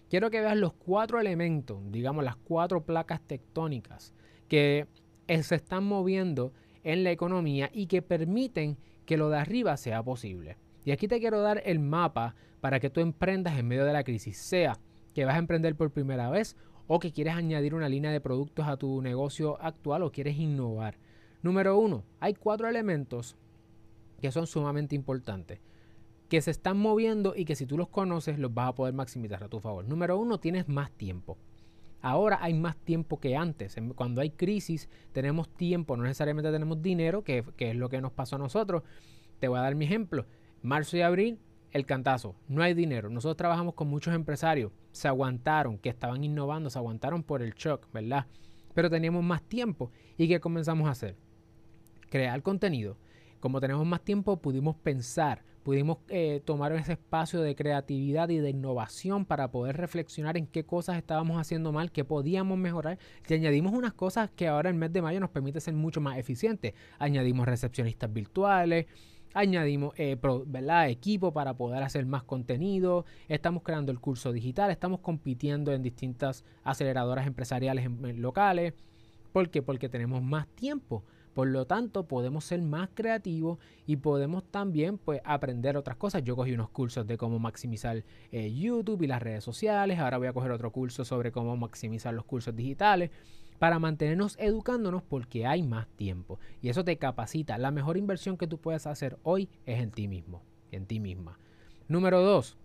Quiero 0.08 0.31
que 0.31 0.40
veas 0.40 0.56
los 0.56 0.72
cuatro 0.72 1.20
elementos, 1.20 1.78
digamos 1.90 2.25
las 2.25 2.37
cuatro 2.37 2.82
placas 2.82 3.20
tectónicas 3.20 4.14
que 4.49 4.87
se 5.28 5.55
están 5.55 5.84
moviendo 5.84 6.52
en 6.82 7.04
la 7.04 7.11
economía 7.11 7.69
y 7.72 7.87
que 7.87 8.00
permiten 8.00 8.78
que 9.04 9.19
lo 9.19 9.28
de 9.28 9.38
arriba 9.38 9.76
sea 9.76 10.02
posible. 10.02 10.56
Y 10.84 10.93
aquí 10.93 11.08
te 11.08 11.20
quiero 11.20 11.43
dar 11.43 11.62
el 11.66 11.78
mapa 11.78 12.34
para 12.61 12.81
que 12.81 12.88
tú 12.88 13.00
emprendas 13.00 13.58
en 13.58 13.69
medio 13.69 13.84
de 13.84 13.93
la 13.93 14.04
crisis, 14.04 14.38
sea 14.38 14.78
que 15.14 15.26
vas 15.26 15.34
a 15.34 15.38
emprender 15.38 15.75
por 15.75 15.90
primera 15.90 16.31
vez 16.31 16.56
o 16.88 16.99
que 16.99 17.12
quieres 17.12 17.35
añadir 17.35 17.75
una 17.75 17.88
línea 17.88 18.11
de 18.11 18.20
productos 18.20 18.67
a 18.67 18.76
tu 18.76 19.00
negocio 19.00 19.61
actual 19.62 20.02
o 20.02 20.11
quieres 20.11 20.37
innovar. 20.37 20.96
Número 21.43 21.79
uno, 21.79 22.02
hay 22.19 22.35
cuatro 22.35 22.67
elementos 22.67 23.37
que 24.20 24.32
son 24.32 24.49
sumamente 24.49 24.96
importantes, 24.96 25.61
que 26.29 26.40
se 26.40 26.50
están 26.50 26.79
moviendo 26.79 27.35
y 27.37 27.44
que 27.44 27.55
si 27.55 27.67
tú 27.67 27.79
los 27.79 27.88
conoces 27.88 28.38
los 28.38 28.52
vas 28.52 28.70
a 28.70 28.75
poder 28.75 28.94
maximizar 28.94 29.44
a 29.44 29.49
tu 29.49 29.61
favor. 29.61 29.85
Número 29.85 30.19
uno, 30.19 30.40
tienes 30.40 30.69
más 30.69 30.90
tiempo. 30.90 31.38
Ahora 32.00 32.38
hay 32.40 32.55
más 32.55 32.76
tiempo 32.76 33.20
que 33.20 33.37
antes. 33.37 33.76
Cuando 33.94 34.20
hay 34.20 34.31
crisis 34.31 34.88
tenemos 35.12 35.49
tiempo, 35.49 35.96
no 35.96 36.05
necesariamente 36.05 36.50
tenemos 36.50 36.81
dinero, 36.81 37.23
que, 37.23 37.44
es 37.58 37.76
lo 37.76 37.88
que 37.88 38.00
nos 38.00 38.12
pasó 38.12 38.37
a 38.37 38.38
nosotros. 38.38 38.82
Te 39.40 39.49
voy 39.49 39.58
a 39.58 39.62
dar 39.62 39.75
mi 39.75 39.85
ejemplo. 39.85 40.26
Marzo 40.62 40.96
y 40.96 41.02
abril, 41.02 41.38
el 41.72 41.86
cantazo, 41.86 42.34
no 42.48 42.62
hay 42.62 42.74
dinero. 42.74 43.10
Nosotros 43.10 43.37
trabajamos 43.37 43.75
con 43.75 43.88
muchos 43.88 44.14
empresarios, 44.14 44.72
se 44.92 45.08
aguantaron, 45.08 45.78
que 45.78 45.88
estaban 45.88 46.25
innovando, 46.25 46.70
se 46.70 46.78
aguantaron 46.78 47.22
por 47.22 47.42
el 47.42 47.54
shock, 47.54 47.87
¿verdad? 47.92 48.26
Pero 48.75 48.90
teníamos 48.90 49.25
más 49.25 49.42
tiempo. 49.42 49.90
¿Y 50.16 50.28
qué 50.28 50.40
comenzamos 50.40 50.88
a 50.88 50.92
hacer? 50.92 51.16
Crear 52.10 52.42
contenido. 52.42 52.96
Como 53.40 53.60
tenemos 53.60 53.87
más 53.87 54.02
tiempo, 54.02 54.40
pudimos 54.40 54.76
pensar, 54.76 55.44
pudimos 55.62 55.98
eh, 56.08 56.40
tomar 56.44 56.72
ese 56.72 56.92
espacio 56.92 57.40
de 57.40 57.54
creatividad 57.54 58.28
y 58.30 58.38
de 58.38 58.50
innovación 58.50 59.25
para 59.25 59.50
poder 59.50 59.76
reflexionar 59.76 60.37
en 60.37 60.46
qué 60.46 60.64
cosas 60.64 60.96
estábamos 60.96 61.40
haciendo 61.40 61.70
mal, 61.70 61.92
qué 61.92 62.04
podíamos 62.04 62.58
mejorar. 62.58 62.98
Y 63.28 63.34
añadimos 63.34 63.72
unas 63.72 63.92
cosas 63.92 64.30
que 64.30 64.48
ahora 64.48 64.70
el 64.70 64.75
mes 64.75 64.92
de 64.92 65.02
mayo 65.02 65.20
nos 65.20 65.30
permite 65.30 65.60
ser 65.60 65.75
mucho 65.75 66.00
más 66.00 66.18
eficientes. 66.18 66.75
Añadimos 66.98 67.46
recepcionistas 67.46 68.12
virtuales, 68.12 68.87
añadimos 69.35 69.94
eh, 69.97 70.18
equipo 70.88 71.32
para 71.32 71.54
poder 71.54 71.82
hacer 71.82 72.06
más 72.06 72.23
contenido, 72.23 73.04
estamos 73.28 73.62
creando 73.62 73.92
el 73.92 74.00
curso 74.00 74.32
digital, 74.32 74.70
estamos 74.70 75.00
compitiendo 75.00 75.73
en 75.73 75.82
distintas 75.82 76.44
aceleradoras 76.64 77.26
empresariales 77.26 77.88
locales. 78.16 78.75
¿Por 79.32 79.50
qué? 79.50 79.62
Porque 79.62 79.88
tenemos 79.88 80.23
más 80.23 80.47
tiempo 80.49 81.04
por 81.38 81.47
lo 81.47 81.68
tanto, 81.68 82.08
podemos 82.08 82.44
ser 82.44 82.61
más 82.62 82.88
creativos 82.94 83.61
y 83.87 83.94
podemos 83.94 84.42
también 84.42 84.99
pues, 84.99 85.20
aprender 85.25 85.76
otras 85.76 85.97
cosas. 85.97 86.25
Yo 86.25 86.35
cogí 86.35 86.52
unos 86.52 86.68
cursos 86.68 87.06
de 87.06 87.16
cómo 87.16 87.38
maximizar 87.38 88.02
eh, 88.32 88.52
YouTube 88.52 89.02
y 89.02 89.06
las 89.06 89.23
redes 89.23 89.44
sociales. 89.44 90.00
Ahora 90.00 90.18
voy 90.18 90.26
a 90.26 90.32
coger 90.32 90.50
otro 90.50 90.73
curso 90.73 91.04
sobre 91.04 91.30
cómo 91.30 91.56
maximizar 91.56 92.12
los 92.12 92.25
cursos 92.25 92.56
digitales 92.56 93.12
para 93.58 93.78
mantenernos 93.78 94.36
educándonos 94.38 95.02
porque 95.02 95.46
hay 95.46 95.62
más 95.62 95.88
tiempo. 95.88 96.38
Y 96.62 96.68
eso 96.68 96.84
te 96.84 96.96
capacita. 96.96 97.58
La 97.58 97.70
mejor 97.70 97.96
inversión 97.96 98.36
que 98.36 98.46
tú 98.46 98.58
puedes 98.58 98.86
hacer 98.86 99.18
hoy 99.22 99.48
es 99.66 99.80
en 99.80 99.90
ti 99.90 100.08
mismo, 100.08 100.42
en 100.70 100.86
ti 100.86 101.00
misma. 101.00 101.38
Número 101.88 102.20
dos, 102.22 102.56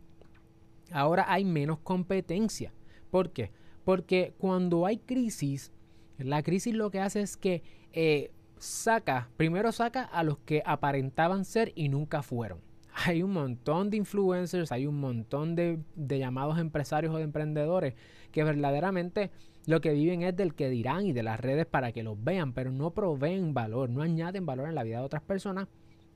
ahora 0.91 1.25
hay 1.27 1.45
menos 1.45 1.79
competencia. 1.79 2.73
¿Por 3.09 3.31
qué? 3.31 3.51
Porque 3.85 4.33
cuando 4.37 4.85
hay 4.85 4.97
crisis, 4.97 5.71
la 6.17 6.43
crisis 6.43 6.73
lo 6.73 6.91
que 6.91 6.99
hace 6.99 7.21
es 7.21 7.37
que 7.37 7.63
eh, 7.91 8.31
saca, 8.57 9.29
primero 9.35 9.71
saca 9.71 10.03
a 10.03 10.23
los 10.23 10.37
que 10.39 10.63
aparentaban 10.65 11.45
ser 11.45 11.71
y 11.75 11.89
nunca 11.89 12.23
fueron. 12.23 12.59
Hay 13.05 13.23
un 13.23 13.31
montón 13.31 13.89
de 13.89 13.97
influencers, 13.97 14.71
hay 14.71 14.85
un 14.85 14.99
montón 14.99 15.55
de, 15.55 15.79
llamados 15.95 16.59
empresarios 16.59 17.13
o 17.13 17.17
de 17.17 17.23
emprendedores 17.23 17.95
que 18.31 18.43
verdaderamente 18.43 19.31
lo 19.65 19.81
que 19.81 19.93
viven 19.93 20.23
es 20.23 20.35
del 20.35 20.55
que 20.55 20.69
dirán 20.69 21.05
y 21.05 21.13
de 21.13 21.23
las 21.23 21.39
redes 21.39 21.65
para 21.65 21.91
que 21.91 22.03
los 22.03 22.21
vean, 22.21 22.53
pero 22.53 22.71
no 22.71 22.91
proveen 22.91 23.53
valor, 23.53 23.89
no 23.89 24.01
añaden 24.01 24.45
valor 24.45 24.67
en 24.67 24.75
la 24.75 24.83
vida 24.83 24.99
de 24.99 25.05
otras 25.05 25.23
personas 25.23 25.67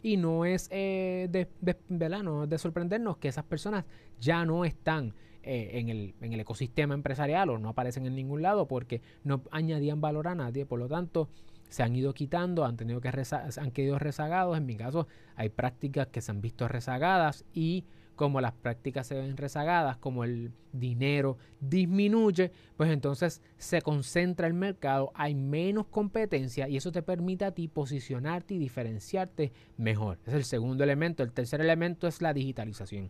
Y 0.03 0.17
no 0.17 0.45
es, 0.45 0.67
eh, 0.71 1.27
de, 1.31 1.47
de 1.59 2.57
sorprendernos 2.57 3.17
que 3.17 3.29
esas 3.29 3.45
personas 3.45 3.85
ya 4.19 4.45
no 4.45 4.65
están 4.65 5.13
eh, 5.49 5.79
en, 5.79 5.87
el, 5.87 6.13
en, 6.19 6.33
el, 6.33 6.41
ecosistema 6.41 6.93
empresarial 6.93 7.49
o 7.49 7.57
no 7.57 7.69
aparecen 7.69 8.05
en 8.05 8.15
ningún 8.15 8.41
lado 8.41 8.67
porque 8.67 9.01
no 9.23 9.43
añadían 9.51 10.01
valor 10.01 10.27
a 10.27 10.35
nadie. 10.35 10.65
Por 10.65 10.77
lo 10.77 10.89
tanto, 10.89 11.29
se 11.69 11.83
han 11.83 11.95
ido 11.95 12.13
quitando, 12.13 12.65
han 12.65 12.75
tenido 12.75 12.99
que 12.99 13.07
han 13.07 13.71
quedado 13.71 13.97
rezagados. 13.97 14.57
En 14.57 14.65
mi 14.65 14.75
caso, 14.75 15.07
hay 15.37 15.47
prácticas 15.47 16.07
que 16.07 16.19
se 16.19 16.31
han 16.31 16.41
visto 16.41 16.67
rezagadas 16.67 17.45
y 17.53 17.85
como 18.17 18.41
las 18.41 18.51
prácticas 18.51 19.07
se 19.07 19.15
ven 19.15 19.37
rezagadas, 19.37 19.95
como 19.95 20.25
el 20.25 20.51
dinero 20.73 21.37
disminuye, 21.61 22.51
pues 22.75 22.91
entonces 22.91 23.41
se 23.57 23.81
concentra 23.81 24.47
el 24.47 24.53
mercado, 24.53 25.11
hay 25.13 25.35
menos 25.35 25.87
competencia 25.87 26.67
y 26.67 26.75
eso 26.75 26.91
te 26.91 27.03
permite 27.03 27.45
a 27.45 27.51
ti 27.51 27.69
posicionarte 27.69 28.55
y 28.55 28.57
diferenciarte 28.57 29.53
mejor. 29.77 30.19
Es 30.25 30.33
el 30.33 30.43
segundo 30.43 30.83
elemento. 30.83 31.23
El 31.23 31.31
tercer 31.31 31.61
elemento 31.61 32.07
es 32.07 32.21
la 32.21 32.33
digitalización. 32.33 33.09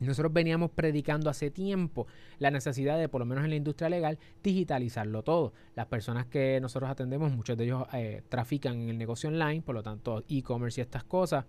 Nosotros 0.00 0.32
veníamos 0.32 0.70
predicando 0.70 1.30
hace 1.30 1.50
tiempo 1.50 2.06
la 2.38 2.50
necesidad 2.50 2.98
de, 2.98 3.08
por 3.08 3.20
lo 3.20 3.26
menos 3.26 3.44
en 3.44 3.50
la 3.50 3.56
industria 3.56 3.88
legal, 3.88 4.18
digitalizarlo 4.42 5.22
todo. 5.22 5.52
Las 5.74 5.86
personas 5.86 6.26
que 6.26 6.60
nosotros 6.60 6.90
atendemos, 6.90 7.32
muchos 7.32 7.56
de 7.56 7.64
ellos 7.64 7.84
eh, 7.92 8.22
trafican 8.28 8.80
en 8.80 8.88
el 8.88 8.98
negocio 8.98 9.28
online, 9.28 9.62
por 9.62 9.74
lo 9.74 9.82
tanto, 9.82 10.24
e-commerce 10.28 10.80
y 10.80 10.82
estas 10.82 11.04
cosas. 11.04 11.44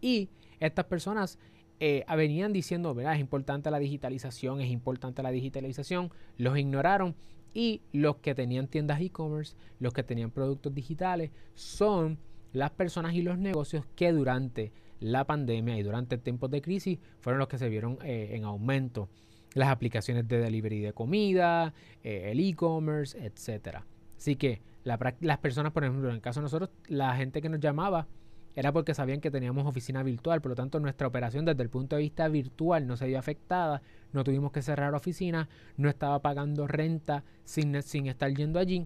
Y 0.00 0.30
estas 0.60 0.84
personas 0.86 1.38
eh, 1.80 2.04
venían 2.16 2.52
diciendo, 2.52 2.94
¿verdad? 2.94 3.14
Es 3.14 3.20
importante 3.20 3.70
la 3.70 3.78
digitalización, 3.78 4.60
es 4.60 4.70
importante 4.70 5.22
la 5.22 5.30
digitalización. 5.30 6.10
Los 6.36 6.58
ignoraron 6.58 7.14
y 7.54 7.82
los 7.92 8.16
que 8.16 8.34
tenían 8.34 8.68
tiendas 8.68 9.00
e-commerce, 9.00 9.56
los 9.78 9.92
que 9.92 10.02
tenían 10.02 10.30
productos 10.30 10.74
digitales, 10.74 11.30
son 11.54 12.18
las 12.52 12.70
personas 12.70 13.14
y 13.14 13.22
los 13.22 13.38
negocios 13.38 13.84
que 13.94 14.12
durante 14.12 14.72
la 15.00 15.24
pandemia 15.24 15.78
y 15.78 15.82
durante 15.82 16.18
tiempos 16.18 16.50
de 16.50 16.60
crisis 16.60 16.98
fueron 17.20 17.38
los 17.38 17.48
que 17.48 17.58
se 17.58 17.68
vieron 17.68 17.98
eh, 18.02 18.30
en 18.32 18.44
aumento. 18.44 19.08
Las 19.54 19.68
aplicaciones 19.68 20.28
de 20.28 20.38
delivery 20.38 20.80
de 20.80 20.92
comida, 20.92 21.72
eh, 22.02 22.30
el 22.30 22.40
e-commerce, 22.40 23.18
etcétera. 23.18 23.86
Así 24.16 24.36
que 24.36 24.60
las 24.82 25.38
personas, 25.38 25.72
por 25.72 25.84
ejemplo, 25.84 26.08
en 26.08 26.16
el 26.16 26.20
caso 26.20 26.40
de 26.40 26.44
nosotros, 26.44 26.70
la 26.86 27.14
gente 27.16 27.40
que 27.40 27.48
nos 27.48 27.60
llamaba 27.60 28.08
era 28.54 28.72
porque 28.72 28.94
sabían 28.94 29.20
que 29.20 29.30
teníamos 29.30 29.66
oficina 29.66 30.02
virtual, 30.02 30.40
por 30.40 30.50
lo 30.50 30.56
tanto 30.56 30.80
nuestra 30.80 31.06
operación 31.06 31.44
desde 31.44 31.62
el 31.62 31.70
punto 31.70 31.96
de 31.96 32.02
vista 32.02 32.28
virtual 32.28 32.86
no 32.86 32.96
se 32.96 33.06
vio 33.06 33.18
afectada, 33.18 33.82
no 34.12 34.24
tuvimos 34.24 34.52
que 34.52 34.62
cerrar 34.62 34.94
oficina, 34.94 35.48
no 35.76 35.88
estaba 35.88 36.20
pagando 36.20 36.66
renta 36.66 37.24
sin, 37.44 37.82
sin 37.82 38.06
estar 38.06 38.32
yendo 38.34 38.58
allí. 38.58 38.84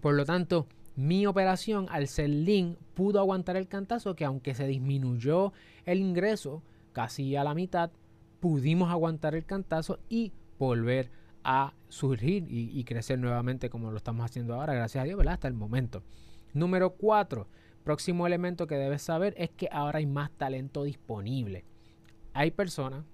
Por 0.00 0.14
lo 0.14 0.24
tanto, 0.24 0.66
mi 0.96 1.26
operación 1.26 1.86
al 1.90 2.08
ser 2.08 2.30
link 2.30 2.76
pudo 2.94 3.20
aguantar 3.20 3.56
el 3.56 3.68
cantazo 3.68 4.14
que 4.16 4.24
aunque 4.24 4.54
se 4.54 4.66
disminuyó 4.66 5.52
el 5.84 6.00
ingreso 6.00 6.62
casi 6.92 7.36
a 7.36 7.44
la 7.44 7.54
mitad, 7.54 7.90
pudimos 8.40 8.90
aguantar 8.90 9.34
el 9.34 9.44
cantazo 9.44 10.00
y 10.08 10.32
volver 10.58 11.10
a 11.44 11.72
surgir 11.88 12.46
y, 12.48 12.84
crecer 12.84 13.18
nuevamente 13.18 13.70
como 13.70 13.90
lo 13.90 13.96
estamos 13.96 14.24
haciendo 14.24 14.54
ahora, 14.54 14.74
gracias 14.74 15.02
a 15.02 15.04
Dios. 15.06 15.18
Hasta 15.26 15.48
el 15.48 15.54
momento. 15.54 16.02
Número 16.52 16.90
4, 16.90 17.46
próximo 17.84 18.26
elemento 18.26 18.66
que 18.66 18.76
debes 18.76 19.02
saber 19.02 19.34
es 19.36 19.50
que 19.50 19.68
ahora 19.72 19.98
hay 19.98 20.06
más 20.06 20.30
talento 20.30 20.84
disponible. 20.84 21.64
Hay 22.32 22.50
personas 22.50 23.04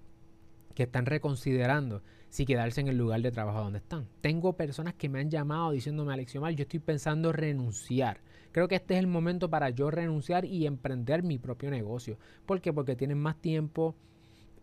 que 0.75 0.83
están 0.83 1.05
reconsiderando 1.05 2.03
si 2.29 2.45
quedarse 2.45 2.81
en 2.81 2.87
el 2.87 2.97
lugar 2.97 3.21
de 3.21 3.31
trabajo 3.31 3.61
donde 3.61 3.79
están. 3.79 4.07
Tengo 4.21 4.53
personas 4.53 4.93
que 4.93 5.09
me 5.09 5.19
han 5.19 5.29
llamado 5.29 5.71
diciéndome, 5.71 6.13
Alexiomar, 6.13 6.53
yo 6.53 6.63
estoy 6.63 6.79
pensando 6.79 7.31
renunciar. 7.31 8.21
Creo 8.51 8.67
que 8.67 8.75
este 8.75 8.93
es 8.95 8.99
el 8.99 9.07
momento 9.07 9.49
para 9.49 9.69
yo 9.69 9.89
renunciar 9.89 10.45
y 10.45 10.67
emprender 10.67 11.23
mi 11.23 11.39
propio 11.39 11.71
negocio. 11.71 12.17
¿Por 12.45 12.61
qué? 12.61 12.73
Porque 12.73 12.95
tienes 12.95 13.17
más 13.17 13.37
tiempo, 13.37 13.95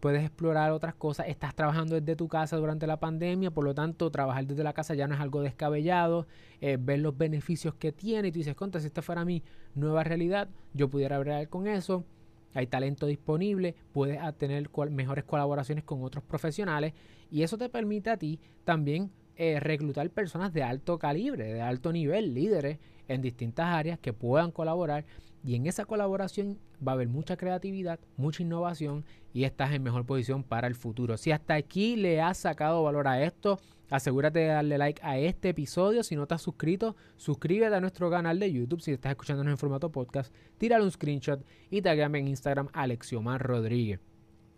puedes 0.05 0.23
explorar 0.23 0.71
otras 0.71 0.95
cosas, 0.95 1.29
estás 1.29 1.55
trabajando 1.55 1.99
desde 1.99 2.15
tu 2.15 2.29
casa 2.29 2.59
durante 2.59 2.87
la 2.87 3.01
pandemia, 3.01 3.51
por 3.51 3.65
lo 3.65 3.75
tanto 3.75 4.11
trabajar 4.11 4.47
desde 4.47 4.63
la 4.63 4.75
casa 4.75 4.95
ya 4.95 5.09
no 5.09 5.15
es 5.15 5.21
algo 5.23 5.41
descabellado, 5.41 6.27
eh, 6.61 6.77
ver 6.79 6.99
los 6.99 7.17
beneficios 7.17 7.75
que 7.77 7.91
tiene 7.91 8.29
y 8.29 8.31
tú 8.31 8.41
dices, 8.41 8.55
contra, 8.55 8.83
si 8.83 8.89
esta 8.89 9.01
fuera 9.01 9.25
mi 9.25 9.43
nueva 9.75 10.05
realidad, 10.05 10.51
yo 10.75 10.91
pudiera 10.91 11.17
hablar 11.17 11.49
con 11.49 11.67
eso, 11.67 12.05
hay 12.53 12.67
talento 12.67 13.07
disponible, 13.07 13.77
puedes 13.93 14.21
tener 14.37 14.69
mejores 14.91 15.25
colaboraciones 15.25 15.85
con 15.85 16.03
otros 16.03 16.23
profesionales 16.23 16.93
y 17.31 17.43
eso 17.43 17.57
te 17.57 17.71
permite 17.71 18.11
a 18.11 18.19
ti 18.19 18.39
también 18.65 19.11
eh, 19.37 19.59
reclutar 19.59 20.11
personas 20.11 20.53
de 20.53 20.65
alto 20.65 20.99
calibre, 20.99 21.51
de 21.51 21.63
alto 21.63 21.95
nivel, 21.95 22.35
líderes 22.35 22.79
en 23.09 23.23
distintas 23.23 23.69
áreas 23.69 23.99
que 23.99 24.13
puedan 24.13 24.51
colaborar 24.51 25.07
y 25.45 25.55
en 25.57 25.67
esa 25.67 25.85
colaboración 25.85 26.59
va 26.87 26.93
a 26.93 26.95
haber 26.95 27.09
mucha 27.09 27.37
creatividad, 27.37 28.01
mucha 28.17 28.43
innovación 28.43 29.05
y 29.35 29.45
estás 29.45 29.73
en 29.73 29.83
mejor 29.83 30.07
posición 30.07 30.43
para 30.43 30.67
el 30.67 30.75
futuro. 30.75 31.19
Si 31.19 31.33
hasta 31.33 31.55
aquí 31.55 31.97
le 31.97 32.23
has 32.23 32.39
sacado 32.39 32.83
valor 32.83 33.07
a 33.07 33.23
esto, 33.23 33.61
asegúrate 33.91 34.39
de 34.39 34.47
darle 34.47 34.79
like 34.79 35.03
a 35.05 35.19
este 35.19 35.51
episodio. 35.51 36.03
Si 36.03 36.17
no 36.17 36.27
te 36.27 36.35
has 36.35 36.43
suscrito, 36.43 36.97
suscríbete 37.17 37.75
a 37.75 37.81
nuestro 37.81 38.11
canal 38.11 38.39
de 38.39 38.51
YouTube. 38.51 38.81
Si 38.81 38.93
estás 38.93 39.11
escuchándonos 39.11 39.51
en 39.51 39.59
formato 39.59 39.93
podcast, 39.93 40.35
tírale 40.57 40.83
un 40.83 40.91
screenshot 40.91 41.45
y 41.71 41.83
tagueame 41.83 42.21
en 42.21 42.29
Instagram 42.29 42.69
Alexiomar 42.73 43.43
Rodríguez. 43.43 44.01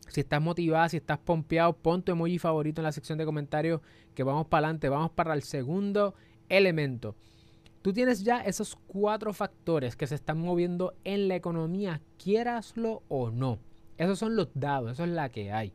Si 0.07 0.21
estás 0.21 0.41
motivado, 0.41 0.89
si 0.89 0.99
estás 0.99 1.19
pompeado, 1.19 1.77
pon 1.77 2.01
tu 2.01 2.13
emoji 2.13 2.39
favorito 2.39 2.81
en 2.81 2.85
la 2.85 2.93
sección 2.93 3.19
de 3.19 3.25
comentarios 3.25 3.81
que 4.15 4.23
vamos 4.23 4.47
para 4.47 4.69
adelante. 4.69 4.89
Vamos 4.89 5.11
para 5.11 5.35
el 5.35 5.43
segundo 5.43 6.15
elemento. 6.49 7.17
Tú 7.87 7.93
tienes 7.93 8.25
ya 8.25 8.41
esos 8.41 8.75
cuatro 8.89 9.33
factores 9.33 9.95
que 9.95 10.09
se 10.09 10.17
están 10.17 10.41
moviendo 10.41 10.95
en 11.05 11.29
la 11.29 11.37
economía, 11.37 12.01
quieraslo 12.17 13.05
o 13.07 13.31
no. 13.31 13.61
Esos 13.97 14.19
son 14.19 14.35
los 14.35 14.49
dados, 14.55 14.91
eso 14.91 15.05
es 15.05 15.11
la 15.11 15.29
que 15.29 15.53
hay. 15.53 15.73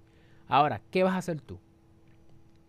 Ahora, 0.49 0.81
¿qué 0.91 1.03
vas 1.03 1.13
a 1.13 1.19
hacer 1.19 1.39
tú? 1.39 1.57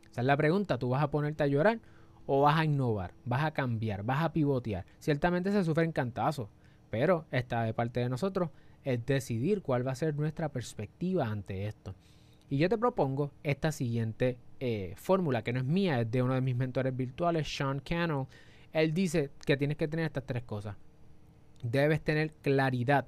Esa 0.09 0.21
es 0.21 0.29
la 0.29 0.37
pregunta, 0.37 0.79
¿tú 0.79 0.91
vas 0.91 1.03
a 1.03 1.11
ponerte 1.11 1.43
a 1.43 1.49
llorar 1.49 1.81
o 2.25 2.43
vas 2.43 2.57
a 2.57 2.65
innovar? 2.65 3.15
¿Vas 3.25 3.43
a 3.43 3.51
cambiar? 3.51 4.05
¿Vas 4.05 4.23
a 4.23 4.33
pivotear? 4.33 4.87
Ciertamente 5.01 5.51
se 5.51 5.65
sufren 5.65 5.91
cantazos, 5.91 6.49
pero 6.89 7.27
está 7.33 7.65
de 7.65 7.75
parte 7.75 7.99
de 7.99 8.11
nosotros 8.11 8.51
es 8.85 9.05
decidir 9.05 9.61
cuál 9.61 9.85
va 9.85 9.91
a 9.91 9.97
ser 9.97 10.15
nuestra 10.15 10.51
perspectiva 10.51 11.27
ante 11.27 11.67
esto. 11.67 11.97
Y 12.49 12.59
yo 12.59 12.69
te 12.69 12.79
propongo 12.79 13.33
esta 13.43 13.73
siguiente 13.73 14.39
eh, 14.61 14.95
fórmula, 14.95 15.43
que 15.43 15.53
no 15.53 15.59
es 15.59 15.67
mía, 15.67 16.01
es 16.01 16.09
de 16.13 16.23
uno 16.23 16.35
de 16.35 16.43
mis 16.43 16.55
mentores 16.55 16.97
virtuales, 16.97 17.53
Sean 17.53 17.81
Cannell, 17.81 18.29
él 18.73 18.95
dice 18.95 19.31
que 19.47 19.57
tienes 19.57 19.77
que 19.77 19.89
tener 19.89 20.07
estas 20.07 20.25
tres 20.25 20.43
cosas. 20.43 20.77
Debes 21.63 22.03
tener 22.03 22.33
claridad. 22.33 23.07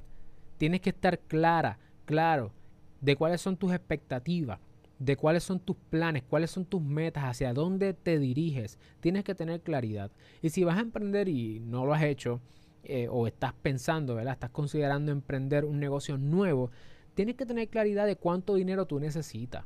Tienes 0.58 0.80
que 0.80 0.90
estar 0.90 1.18
clara, 1.18 1.78
claro, 2.04 2.52
de 3.00 3.16
cuáles 3.16 3.40
son 3.40 3.56
tus 3.56 3.72
expectativas, 3.72 4.60
de 4.98 5.16
cuáles 5.16 5.42
son 5.42 5.58
tus 5.58 5.76
planes, 5.90 6.22
cuáles 6.22 6.50
son 6.50 6.64
tus 6.64 6.80
metas, 6.82 7.24
hacia 7.24 7.52
dónde 7.52 7.92
te 7.94 8.18
diriges. 8.18 8.78
Tienes 9.00 9.24
que 9.24 9.34
tener 9.34 9.60
claridad. 9.62 10.10
Y 10.42 10.50
si 10.50 10.64
vas 10.64 10.78
a 10.78 10.82
emprender 10.82 11.28
y 11.28 11.60
no 11.60 11.84
lo 11.84 11.94
has 11.94 12.04
hecho, 12.04 12.40
eh, 12.84 13.08
o 13.10 13.26
estás 13.26 13.54
pensando, 13.54 14.14
¿verdad? 14.14 14.34
Estás 14.34 14.50
considerando 14.50 15.10
emprender 15.10 15.64
un 15.64 15.80
negocio 15.80 16.18
nuevo, 16.18 16.70
tienes 17.14 17.34
que 17.34 17.46
tener 17.46 17.68
claridad 17.68 18.06
de 18.06 18.16
cuánto 18.16 18.54
dinero 18.54 18.86
tú 18.86 19.00
necesitas. 19.00 19.64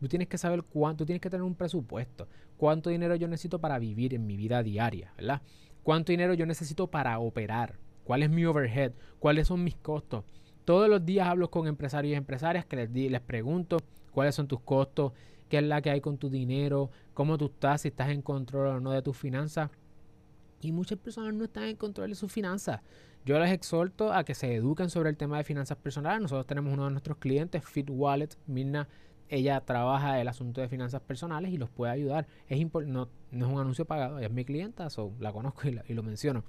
Tú 0.00 0.08
tienes 0.08 0.28
que 0.28 0.38
saber 0.38 0.62
cuánto, 0.62 1.02
tú 1.02 1.06
tienes 1.06 1.20
que 1.20 1.30
tener 1.30 1.42
un 1.42 1.54
presupuesto. 1.54 2.28
Cuánto 2.56 2.90
dinero 2.90 3.14
yo 3.16 3.28
necesito 3.28 3.60
para 3.60 3.78
vivir 3.78 4.14
en 4.14 4.26
mi 4.26 4.36
vida 4.36 4.62
diaria, 4.62 5.12
¿verdad? 5.16 5.42
Cuánto 5.82 6.12
dinero 6.12 6.34
yo 6.34 6.46
necesito 6.46 6.86
para 6.86 7.18
operar. 7.18 7.78
¿Cuál 8.04 8.22
es 8.22 8.30
mi 8.30 8.44
overhead? 8.44 8.92
¿Cuáles 9.18 9.48
son 9.48 9.64
mis 9.64 9.76
costos? 9.76 10.24
Todos 10.64 10.88
los 10.88 11.04
días 11.04 11.28
hablo 11.28 11.50
con 11.50 11.66
empresarios 11.66 12.12
y 12.12 12.16
empresarias 12.16 12.64
que 12.64 12.76
les, 12.76 12.90
les 12.90 13.20
pregunto 13.20 13.78
cuáles 14.12 14.34
son 14.34 14.48
tus 14.48 14.60
costos, 14.60 15.12
qué 15.48 15.58
es 15.58 15.64
la 15.64 15.80
que 15.82 15.90
hay 15.90 16.00
con 16.00 16.18
tu 16.18 16.28
dinero, 16.28 16.90
cómo 17.14 17.38
tú 17.38 17.46
estás, 17.46 17.82
si 17.82 17.88
estás 17.88 18.10
en 18.10 18.22
control 18.22 18.66
o 18.66 18.80
no 18.80 18.92
de 18.92 19.02
tus 19.02 19.16
finanzas. 19.16 19.70
Y 20.60 20.72
muchas 20.72 20.98
personas 20.98 21.34
no 21.34 21.44
están 21.44 21.64
en 21.64 21.76
control 21.76 22.10
de 22.10 22.16
sus 22.16 22.32
finanzas. 22.32 22.80
Yo 23.24 23.38
les 23.38 23.52
exhorto 23.52 24.12
a 24.12 24.24
que 24.24 24.34
se 24.34 24.54
eduquen 24.54 24.90
sobre 24.90 25.10
el 25.10 25.16
tema 25.16 25.38
de 25.38 25.44
finanzas 25.44 25.76
personales. 25.78 26.22
Nosotros 26.22 26.46
tenemos 26.46 26.72
uno 26.72 26.86
de 26.86 26.90
nuestros 26.90 27.18
clientes, 27.18 27.64
Fit 27.64 27.88
Wallet, 27.90 28.30
Mirna 28.46 28.88
ella 29.28 29.60
trabaja 29.60 30.20
el 30.20 30.28
asunto 30.28 30.60
de 30.60 30.68
finanzas 30.68 31.00
personales 31.00 31.52
y 31.52 31.58
los 31.58 31.70
puede 31.70 31.92
ayudar. 31.92 32.26
Es 32.48 32.58
no, 32.72 33.08
no 33.30 33.46
es 33.46 33.52
un 33.52 33.60
anuncio 33.60 33.84
pagado, 33.84 34.18
ella 34.18 34.28
es 34.28 34.32
mi 34.32 34.44
clienta, 34.44 34.88
so, 34.90 35.12
la 35.20 35.32
conozco 35.32 35.68
y, 35.68 35.94
lo 35.94 36.02
menciono. 36.02 36.44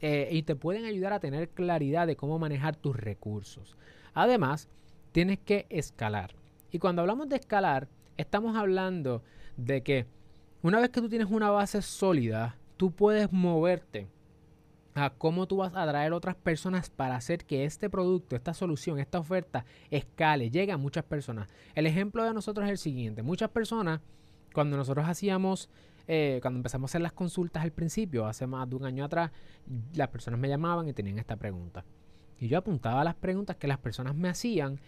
Eh, 0.00 0.28
y 0.32 0.42
te 0.42 0.56
pueden 0.56 0.84
ayudar 0.84 1.12
a 1.12 1.20
tener 1.20 1.48
claridad 1.48 2.06
de 2.06 2.16
cómo 2.16 2.38
manejar 2.38 2.76
tus 2.76 2.96
recursos. 2.96 3.76
Además, 4.14 4.68
tienes 5.12 5.38
que 5.38 5.66
escalar. 5.68 6.34
Y 6.70 6.78
cuando 6.78 7.02
hablamos 7.02 7.28
de 7.28 7.36
escalar, 7.36 7.88
estamos 8.16 8.56
hablando 8.56 9.22
de 9.56 9.82
que 9.82 10.06
una 10.62 10.80
vez 10.80 10.90
que 10.90 11.00
tú 11.00 11.08
tienes 11.08 11.28
una 11.30 11.50
base 11.50 11.82
sólida, 11.82 12.56
tú 12.76 12.92
puedes 12.92 13.32
moverte 13.32 14.08
a 14.94 15.10
cómo 15.10 15.46
tú 15.46 15.58
vas 15.58 15.74
a 15.74 15.82
atraer 15.82 16.12
otras 16.12 16.36
personas 16.36 16.90
para 16.90 17.16
hacer 17.16 17.44
que 17.44 17.64
este 17.64 17.88
producto, 17.88 18.36
esta 18.36 18.54
solución, 18.54 18.98
esta 18.98 19.18
oferta 19.18 19.64
escale, 19.90 20.50
llegue 20.50 20.72
a 20.72 20.76
muchas 20.76 21.04
personas. 21.04 21.48
El 21.74 21.86
ejemplo 21.86 22.24
de 22.24 22.34
nosotros 22.34 22.66
es 22.66 22.72
el 22.72 22.78
siguiente. 22.78 23.22
Muchas 23.22 23.50
personas, 23.50 24.00
cuando 24.52 24.76
nosotros 24.76 25.08
hacíamos, 25.08 25.70
eh, 26.08 26.40
cuando 26.42 26.58
empezamos 26.58 26.90
a 26.90 26.92
hacer 26.92 27.00
las 27.00 27.12
consultas 27.12 27.62
al 27.62 27.72
principio, 27.72 28.26
hace 28.26 28.46
más 28.46 28.68
de 28.68 28.76
un 28.76 28.84
año 28.84 29.04
atrás, 29.04 29.30
las 29.94 30.08
personas 30.08 30.38
me 30.38 30.48
llamaban 30.48 30.88
y 30.88 30.92
tenían 30.92 31.18
esta 31.18 31.36
pregunta. 31.36 31.84
Y 32.38 32.48
yo 32.48 32.58
apuntaba 32.58 33.04
las 33.04 33.14
preguntas 33.14 33.56
que 33.56 33.68
las 33.68 33.78
personas 33.78 34.14
me 34.14 34.28
hacían 34.28 34.78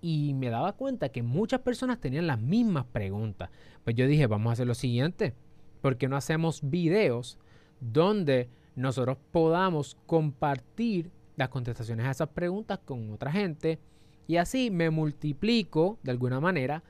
y 0.00 0.32
me 0.32 0.48
daba 0.48 0.72
cuenta 0.72 1.10
que 1.10 1.22
muchas 1.22 1.60
personas 1.60 2.00
tenían 2.00 2.26
las 2.26 2.40
mismas 2.40 2.86
preguntas. 2.86 3.50
Pues 3.84 3.96
yo 3.96 4.06
dije, 4.06 4.26
vamos 4.26 4.50
a 4.50 4.52
hacer 4.54 4.66
lo 4.66 4.74
siguiente, 4.74 5.34
¿por 5.82 5.98
qué 5.98 6.08
no 6.08 6.16
hacemos 6.16 6.60
videos 6.62 7.38
donde 7.80 8.48
nosotros 8.76 9.18
podamos 9.30 9.96
compartir 10.06 11.10
las 11.36 11.48
contestaciones 11.48 12.06
a 12.06 12.10
esas 12.10 12.28
preguntas 12.28 12.78
con 12.84 13.10
otra 13.10 13.32
gente 13.32 13.78
y 14.26 14.36
así 14.36 14.70
me 14.70 14.90
multiplico 14.90 15.98
de 16.02 16.12
alguna 16.12 16.40
manera 16.40 16.82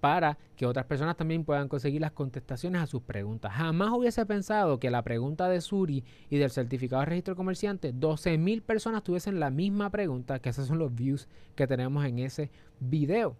para 0.00 0.38
que 0.56 0.66
otras 0.66 0.86
personas 0.86 1.16
también 1.16 1.44
puedan 1.44 1.68
conseguir 1.68 2.00
las 2.00 2.12
contestaciones 2.12 2.82
a 2.82 2.86
sus 2.86 3.02
preguntas. 3.02 3.52
Jamás 3.52 3.90
hubiese 3.92 4.24
pensado 4.26 4.78
que 4.78 4.90
la 4.90 5.02
pregunta 5.02 5.48
de 5.48 5.60
Suri 5.60 6.04
y 6.30 6.38
del 6.38 6.50
certificado 6.50 7.00
de 7.00 7.06
registro 7.06 7.36
comerciante, 7.36 7.94
12.000 7.94 8.62
personas 8.62 9.02
tuviesen 9.02 9.40
la 9.40 9.50
misma 9.50 9.90
pregunta, 9.90 10.38
que 10.38 10.50
esos 10.50 10.66
son 10.66 10.78
los 10.78 10.94
views 10.94 11.28
que 11.54 11.66
tenemos 11.66 12.04
en 12.04 12.20
ese 12.20 12.50
video. 12.80 13.36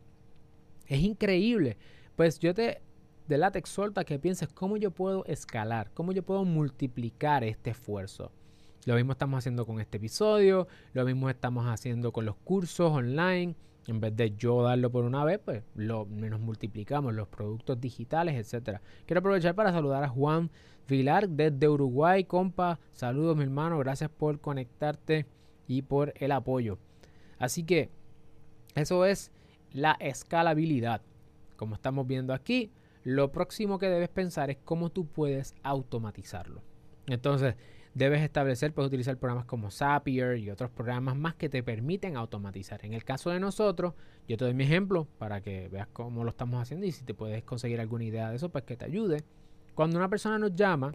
Es 0.86 1.00
increíble. 1.00 1.76
Pues 2.16 2.38
yo 2.40 2.54
te, 2.54 2.80
de 3.28 3.38
la 3.38 3.50
te 3.50 3.62
que 4.06 4.18
pienses 4.18 4.48
cómo 4.48 4.76
yo 4.78 4.90
puedo 4.90 5.24
escalar, 5.26 5.90
cómo 5.92 6.12
yo 6.12 6.22
puedo 6.22 6.44
multiplicar 6.44 7.44
este 7.44 7.70
esfuerzo. 7.70 8.32
Lo 8.86 8.94
mismo 8.94 9.12
estamos 9.12 9.38
haciendo 9.38 9.66
con 9.66 9.80
este 9.80 9.98
episodio, 9.98 10.66
lo 10.94 11.04
mismo 11.04 11.28
estamos 11.28 11.66
haciendo 11.66 12.10
con 12.10 12.24
los 12.24 12.36
cursos 12.36 12.90
online 12.90 13.54
en 13.86 14.00
vez 14.00 14.14
de 14.16 14.34
yo 14.36 14.62
darlo 14.62 14.90
por 14.90 15.04
una 15.04 15.24
vez, 15.24 15.40
pues 15.42 15.62
lo, 15.74 16.06
nos 16.06 16.40
multiplicamos 16.40 17.14
los 17.14 17.28
productos 17.28 17.80
digitales, 17.80 18.34
etcétera. 18.36 18.82
Quiero 19.06 19.20
aprovechar 19.20 19.54
para 19.54 19.72
saludar 19.72 20.04
a 20.04 20.08
Juan 20.08 20.50
Vilar 20.86 21.28
desde 21.28 21.68
Uruguay, 21.68 22.24
compa. 22.24 22.78
Saludos, 22.92 23.36
mi 23.36 23.42
hermano. 23.42 23.78
Gracias 23.78 24.10
por 24.10 24.40
conectarte 24.40 25.26
y 25.66 25.82
por 25.82 26.14
el 26.16 26.32
apoyo. 26.32 26.78
Así 27.38 27.64
que 27.64 27.90
eso 28.74 29.04
es 29.04 29.32
la 29.72 29.96
escalabilidad. 30.00 31.02
Como 31.56 31.74
estamos 31.74 32.06
viendo 32.06 32.32
aquí, 32.32 32.70
lo 33.04 33.32
próximo 33.32 33.78
que 33.78 33.88
debes 33.88 34.08
pensar 34.08 34.50
es 34.50 34.58
cómo 34.64 34.90
tú 34.90 35.06
puedes 35.06 35.54
automatizarlo. 35.62 36.62
Entonces, 37.06 37.54
debes 37.94 38.22
establecer, 38.22 38.72
puedes 38.72 38.88
utilizar 38.88 39.16
programas 39.16 39.46
como 39.46 39.70
Zapier 39.70 40.38
y 40.38 40.50
otros 40.50 40.70
programas 40.70 41.16
más 41.16 41.34
que 41.34 41.48
te 41.48 41.62
permiten 41.62 42.16
automatizar. 42.16 42.84
En 42.84 42.92
el 42.92 43.04
caso 43.04 43.30
de 43.30 43.40
nosotros, 43.40 43.94
yo 44.28 44.36
te 44.36 44.44
doy 44.44 44.54
mi 44.54 44.64
ejemplo 44.64 45.08
para 45.18 45.40
que 45.40 45.68
veas 45.68 45.88
cómo 45.92 46.22
lo 46.24 46.30
estamos 46.30 46.62
haciendo 46.62 46.86
y 46.86 46.92
si 46.92 47.04
te 47.04 47.14
puedes 47.14 47.42
conseguir 47.44 47.80
alguna 47.80 48.04
idea 48.04 48.30
de 48.30 48.36
eso, 48.36 48.50
pues 48.50 48.64
que 48.64 48.76
te 48.76 48.84
ayude. 48.84 49.24
Cuando 49.74 49.96
una 49.96 50.08
persona 50.08 50.38
nos 50.38 50.54
llama, 50.54 50.92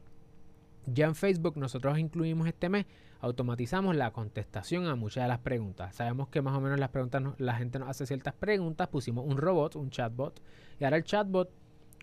ya 0.86 1.06
en 1.06 1.16
Facebook 1.16 1.58
nosotros 1.58 1.98
incluimos 1.98 2.48
este 2.48 2.70
mes, 2.70 2.86
automatizamos 3.20 3.96
la 3.96 4.12
contestación 4.12 4.88
a 4.88 4.96
muchas 4.96 5.24
de 5.24 5.30
las 5.30 5.40
preguntas. 5.40 5.96
Sabemos 5.96 6.28
que 6.28 6.42
más 6.42 6.56
o 6.56 6.62
menos 6.62 6.80
las 6.80 6.90
preguntas, 6.90 7.24
la 7.38 7.56
gente 7.56 7.80
nos 7.80 7.90
hace 7.90 8.06
ciertas 8.06 8.34
preguntas, 8.34 8.90
pusimos 8.90 9.26
un 9.26 9.38
robot, 9.38 9.76
un 9.76 9.90
chatbot, 9.90 10.42
y 10.80 10.84
ahora 10.84 10.98
el 10.98 11.04
chatbot 11.04 11.50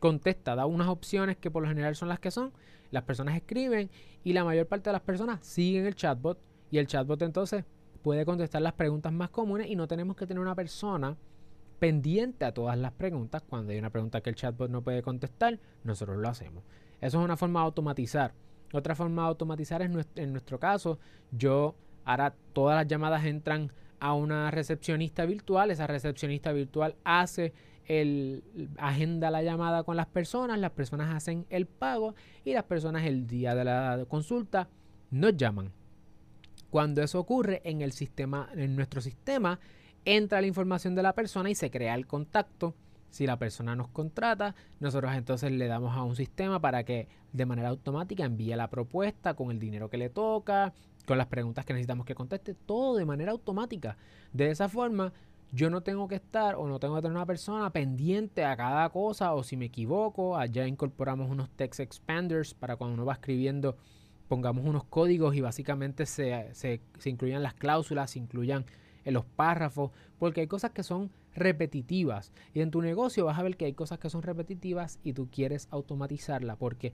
contesta, 0.01 0.57
da 0.57 0.67
unas 0.67 0.89
opciones 0.89 1.37
que 1.37 1.51
por 1.51 1.63
lo 1.63 1.69
general 1.69 1.95
son 1.95 2.09
las 2.09 2.19
que 2.19 2.33
son. 2.33 2.53
Las 2.91 3.05
personas 3.05 3.37
escriben 3.37 3.91
y 4.25 4.33
la 4.33 4.45
mayor 4.45 4.67
parte 4.67 4.91
de 4.91 4.95
las 4.95 5.03
personas 5.03 5.47
siguen 5.47 5.87
el 5.87 5.95
chatbot 5.95 6.41
y 6.73 6.79
el 6.79 6.89
chatbot 6.89 7.23
entonces 7.23 7.65
puede 8.03 8.25
contestar 8.25 8.63
las 8.63 8.73
preguntas 8.73 9.13
más 9.13 9.31
comunes 9.31 9.69
y 9.69 9.77
no 9.77 9.87
tenemos 9.87 10.17
que 10.17 10.27
tener 10.27 10.41
una 10.41 10.57
persona 10.57 11.17
pendiente 11.79 12.45
a 12.45 12.53
todas 12.53 12.77
las 12.77 12.93
preguntas. 12.93 13.43
Cuando 13.49 13.73
hay 13.73 13.79
una 13.79 13.91
pregunta 13.91 14.21
que 14.21 14.31
el 14.31 14.37
chatbot 14.37 14.71
no 14.71 14.83
puede 14.83 15.03
contestar, 15.03 15.61
nosotros 15.85 16.17
lo 16.17 16.29
hacemos. 16.29 16.65
Eso 17.01 17.19
es 17.19 17.25
una 17.25 17.37
forma 17.37 17.61
de 17.61 17.67
automatizar. 17.67 18.35
Otra 18.73 18.95
forma 18.95 19.23
de 19.23 19.29
automatizar 19.29 19.83
es 19.83 19.91
en 20.17 20.33
nuestro 20.33 20.59
caso, 20.59 20.99
yo 21.31 21.75
ahora 22.05 22.35
todas 22.53 22.77
las 22.77 22.87
llamadas 22.87 23.25
entran 23.25 23.73
a 23.99 24.15
una 24.15 24.51
recepcionista 24.51 25.27
virtual, 25.27 25.71
esa 25.71 25.87
recepcionista 25.87 26.53
virtual 26.53 26.97
hace 27.05 27.53
el, 27.91 28.45
agenda 28.79 29.33
la 29.33 29.43
llamada 29.43 29.83
con 29.83 29.97
las 29.97 30.07
personas, 30.07 30.61
las 30.61 30.71
personas 30.71 31.13
hacen 31.13 31.45
el 31.51 31.67
pago 31.67 32.15
y 32.45 32.53
las 32.53 32.63
personas 32.63 33.05
el 33.05 33.27
día 33.27 33.57
de 33.57 33.65
la 33.65 34.05
consulta 34.09 34.69
nos 35.11 35.37
llaman. 35.37 35.73
Cuando 36.71 37.03
eso 37.03 37.19
ocurre 37.19 37.63
en 37.65 37.81
el 37.81 37.91
sistema, 37.91 38.49
en 38.55 38.77
nuestro 38.77 39.01
sistema, 39.01 39.59
entra 40.05 40.41
la 40.41 40.47
información 40.47 40.95
de 40.95 41.03
la 41.03 41.15
persona 41.15 41.51
y 41.51 41.57
se 41.57 41.73
crea 41.73 41.97
el 41.97 42.07
contacto. 42.07 42.77
Si 43.11 43.27
la 43.27 43.41
persona 43.41 43.75
nos 43.75 43.89
contrata, 43.89 44.55
nosotros 44.79 45.13
entonces 45.17 45.51
le 45.51 45.67
damos 45.67 45.97
a 45.97 46.05
un 46.05 46.15
sistema 46.15 46.61
para 46.61 46.85
que 46.85 47.09
de 47.33 47.45
manera 47.45 47.71
automática 47.71 48.25
envíe 48.25 48.55
la 48.55 48.71
propuesta 48.71 49.35
con 49.35 49.51
el 49.51 49.59
dinero 49.59 49.91
que 49.91 49.99
le 49.99 50.11
toca, 50.11 50.75
con 51.07 51.19
las 51.19 51.27
preguntas 51.27 51.65
que 51.65 51.73
necesitamos 51.73 52.07
que 52.07 52.15
conteste, 52.15 52.55
todo 52.55 52.97
de 52.97 53.05
manera 53.05 53.33
automática. 53.33 53.97
De 54.33 54.49
esa 54.49 54.69
forma, 54.69 55.13
yo 55.53 55.71
no 55.71 55.83
tengo 55.83 56.07
que 56.09 56.17
estar 56.17 56.55
o 56.55 56.69
no 56.69 56.79
tengo 56.79 56.97
que 56.97 57.03
tener 57.03 57.17
una 57.17 57.27
persona 57.27 57.71
pendiente 57.71 58.45
a 58.45 58.57
cada 58.57 58.89
cosa 58.91 59.35
o 59.35 59.43
si 59.43 59.57
me 59.57 59.67
equivoco, 59.67 60.37
allá 60.37 60.67
incorporamos 60.67 61.31
unos 61.31 61.51
text 61.51 61.81
expanders 61.81 62.55
para 62.55 62.77
cuando 62.77 62.95
uno 62.95 63.05
va 63.05 63.15
escribiendo 63.15 63.77
pongamos 64.31 64.65
unos 64.65 64.85
códigos 64.85 65.35
y 65.35 65.41
básicamente 65.41 66.07
se, 66.07 66.55
se, 66.55 66.81
incluyan 67.05 67.43
las 67.43 67.53
cláusulas, 67.53 68.13
se 68.13 68.21
incluyan 68.21 68.65
en 69.05 69.15
los 69.15 69.25
párrafos, 69.25 69.91
porque 70.21 70.43
hay 70.43 70.47
cosas 70.47 70.71
que 70.71 70.85
son 70.85 71.11
repetitivas. 71.35 72.33
Y 72.55 72.61
en 72.61 72.71
tu 72.71 72.81
negocio 72.81 73.25
vas 73.25 73.41
a 73.41 73.43
ver 73.43 73.57
que 73.57 73.65
hay 73.65 73.73
cosas 73.73 73.99
que 73.99 74.09
son 74.09 74.23
repetitivas 74.23 75.01
y 75.03 75.15
tú 75.15 75.29
quieres 75.33 75.67
automatizarla 75.73 76.55
porque 76.55 76.93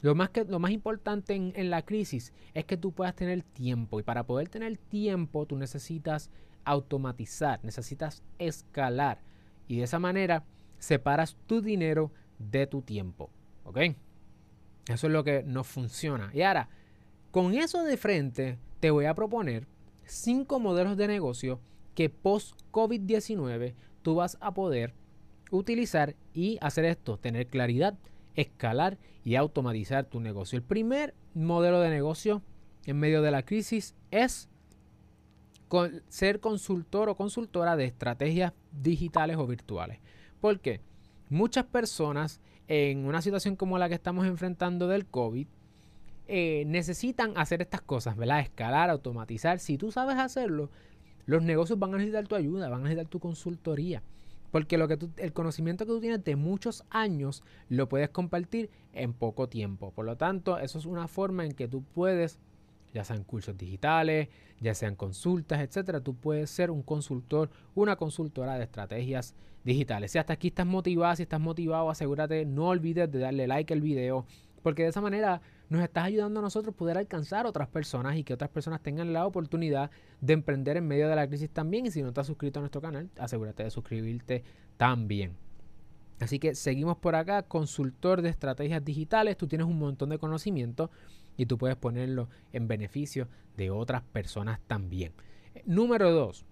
lo 0.00 0.14
más, 0.14 0.30
que, 0.30 0.44
lo 0.44 0.60
más 0.60 0.70
importante 0.70 1.34
en, 1.34 1.52
en 1.56 1.68
la 1.68 1.82
crisis 1.82 2.32
es 2.54 2.64
que 2.64 2.78
tú 2.78 2.92
puedas 2.92 3.14
tener 3.14 3.42
tiempo. 3.42 4.00
Y 4.00 4.02
para 4.02 4.24
poder 4.24 4.48
tener 4.48 4.78
tiempo 4.78 5.44
tú 5.44 5.58
necesitas 5.58 6.30
automatizar, 6.68 7.60
necesitas 7.64 8.22
escalar 8.38 9.20
y 9.66 9.78
de 9.78 9.84
esa 9.84 9.98
manera 9.98 10.44
separas 10.78 11.36
tu 11.46 11.60
dinero 11.60 12.12
de 12.38 12.66
tu 12.66 12.82
tiempo. 12.82 13.30
¿Ok? 13.64 13.78
Eso 14.86 15.06
es 15.06 15.12
lo 15.12 15.24
que 15.24 15.42
no 15.42 15.64
funciona. 15.64 16.30
Y 16.32 16.42
ahora, 16.42 16.68
con 17.30 17.54
eso 17.54 17.82
de 17.84 17.96
frente, 17.96 18.58
te 18.80 18.90
voy 18.90 19.06
a 19.06 19.14
proponer 19.14 19.66
cinco 20.04 20.60
modelos 20.60 20.96
de 20.96 21.08
negocio 21.08 21.60
que 21.94 22.10
post-COVID-19 22.10 23.74
tú 24.02 24.14
vas 24.14 24.38
a 24.40 24.54
poder 24.54 24.94
utilizar 25.50 26.16
y 26.32 26.58
hacer 26.60 26.84
esto, 26.84 27.18
tener 27.18 27.48
claridad, 27.48 27.98
escalar 28.34 28.98
y 29.24 29.36
automatizar 29.36 30.04
tu 30.04 30.20
negocio. 30.20 30.56
El 30.56 30.62
primer 30.62 31.14
modelo 31.34 31.80
de 31.80 31.90
negocio 31.90 32.42
en 32.86 32.98
medio 32.98 33.20
de 33.20 33.30
la 33.30 33.42
crisis 33.42 33.94
es 34.10 34.48
ser 36.08 36.40
consultor 36.40 37.08
o 37.08 37.16
consultora 37.16 37.76
de 37.76 37.84
estrategias 37.84 38.52
digitales 38.72 39.36
o 39.36 39.46
virtuales. 39.46 40.00
Porque 40.40 40.80
muchas 41.28 41.64
personas 41.66 42.40
en 42.68 43.06
una 43.06 43.22
situación 43.22 43.56
como 43.56 43.78
la 43.78 43.88
que 43.88 43.94
estamos 43.94 44.26
enfrentando 44.26 44.88
del 44.88 45.06
COVID 45.06 45.46
eh, 46.26 46.64
necesitan 46.66 47.32
hacer 47.36 47.62
estas 47.62 47.80
cosas, 47.80 48.16
¿verdad? 48.16 48.40
Escalar, 48.40 48.90
automatizar. 48.90 49.58
Si 49.58 49.78
tú 49.78 49.90
sabes 49.90 50.18
hacerlo, 50.18 50.70
los 51.24 51.42
negocios 51.42 51.78
van 51.78 51.94
a 51.94 51.96
necesitar 51.96 52.28
tu 52.28 52.34
ayuda, 52.34 52.68
van 52.68 52.80
a 52.80 52.84
necesitar 52.84 53.08
tu 53.08 53.18
consultoría. 53.18 54.02
Porque 54.50 54.78
lo 54.78 54.88
que 54.88 54.98
el 55.16 55.32
conocimiento 55.32 55.84
que 55.84 55.92
tú 55.92 56.00
tienes 56.00 56.24
de 56.24 56.36
muchos 56.36 56.84
años 56.90 57.42
lo 57.68 57.88
puedes 57.88 58.10
compartir 58.10 58.70
en 58.92 59.12
poco 59.12 59.48
tiempo. 59.48 59.90
Por 59.92 60.06
lo 60.06 60.16
tanto, 60.16 60.58
eso 60.58 60.78
es 60.78 60.86
una 60.86 61.08
forma 61.08 61.44
en 61.44 61.52
que 61.52 61.68
tú 61.68 61.82
puedes 61.82 62.38
ya 62.92 63.04
sean 63.04 63.24
cursos 63.24 63.56
digitales, 63.56 64.28
ya 64.60 64.74
sean 64.74 64.96
consultas, 64.96 65.60
etcétera, 65.60 66.00
tú 66.00 66.14
puedes 66.14 66.50
ser 66.50 66.70
un 66.70 66.82
consultor, 66.82 67.50
una 67.74 67.96
consultora 67.96 68.56
de 68.56 68.64
estrategias 68.64 69.34
digitales. 69.64 70.12
Si 70.12 70.18
hasta 70.18 70.32
aquí 70.32 70.48
estás 70.48 70.66
motivado, 70.66 71.14
si 71.16 71.22
estás 71.22 71.40
motivado, 71.40 71.90
asegúrate, 71.90 72.44
no 72.44 72.68
olvides 72.68 73.10
de 73.10 73.18
darle 73.18 73.46
like 73.46 73.72
al 73.72 73.80
video, 73.80 74.26
porque 74.62 74.82
de 74.82 74.88
esa 74.88 75.00
manera 75.00 75.40
nos 75.68 75.82
estás 75.82 76.04
ayudando 76.04 76.40
a 76.40 76.42
nosotros 76.42 76.74
poder 76.74 76.96
alcanzar 76.96 77.46
a 77.46 77.50
otras 77.50 77.68
personas 77.68 78.16
y 78.16 78.24
que 78.24 78.34
otras 78.34 78.50
personas 78.50 78.82
tengan 78.82 79.12
la 79.12 79.26
oportunidad 79.26 79.90
de 80.20 80.32
emprender 80.32 80.78
en 80.78 80.86
medio 80.86 81.08
de 81.08 81.16
la 81.16 81.28
crisis 81.28 81.50
también. 81.50 81.86
Y 81.86 81.90
si 81.90 82.02
no 82.02 82.08
estás 82.08 82.26
suscrito 82.26 82.58
a 82.58 82.62
nuestro 82.62 82.80
canal, 82.80 83.10
asegúrate 83.18 83.64
de 83.64 83.70
suscribirte 83.70 84.44
también. 84.76 85.36
Así 86.20 86.38
que 86.38 86.54
seguimos 86.54 86.96
por 86.96 87.14
acá, 87.14 87.42
consultor 87.42 88.22
de 88.22 88.30
estrategias 88.30 88.84
digitales, 88.84 89.36
tú 89.36 89.46
tienes 89.46 89.66
un 89.66 89.78
montón 89.78 90.08
de 90.08 90.18
conocimiento 90.18 90.90
y 91.38 91.46
tú 91.46 91.56
puedes 91.56 91.76
ponerlo 91.76 92.28
en 92.52 92.68
beneficio 92.68 93.28
de 93.56 93.70
otras 93.70 94.02
personas 94.02 94.60
también. 94.66 95.12
Eh, 95.54 95.62
número 95.64 96.10
dos, 96.10 96.44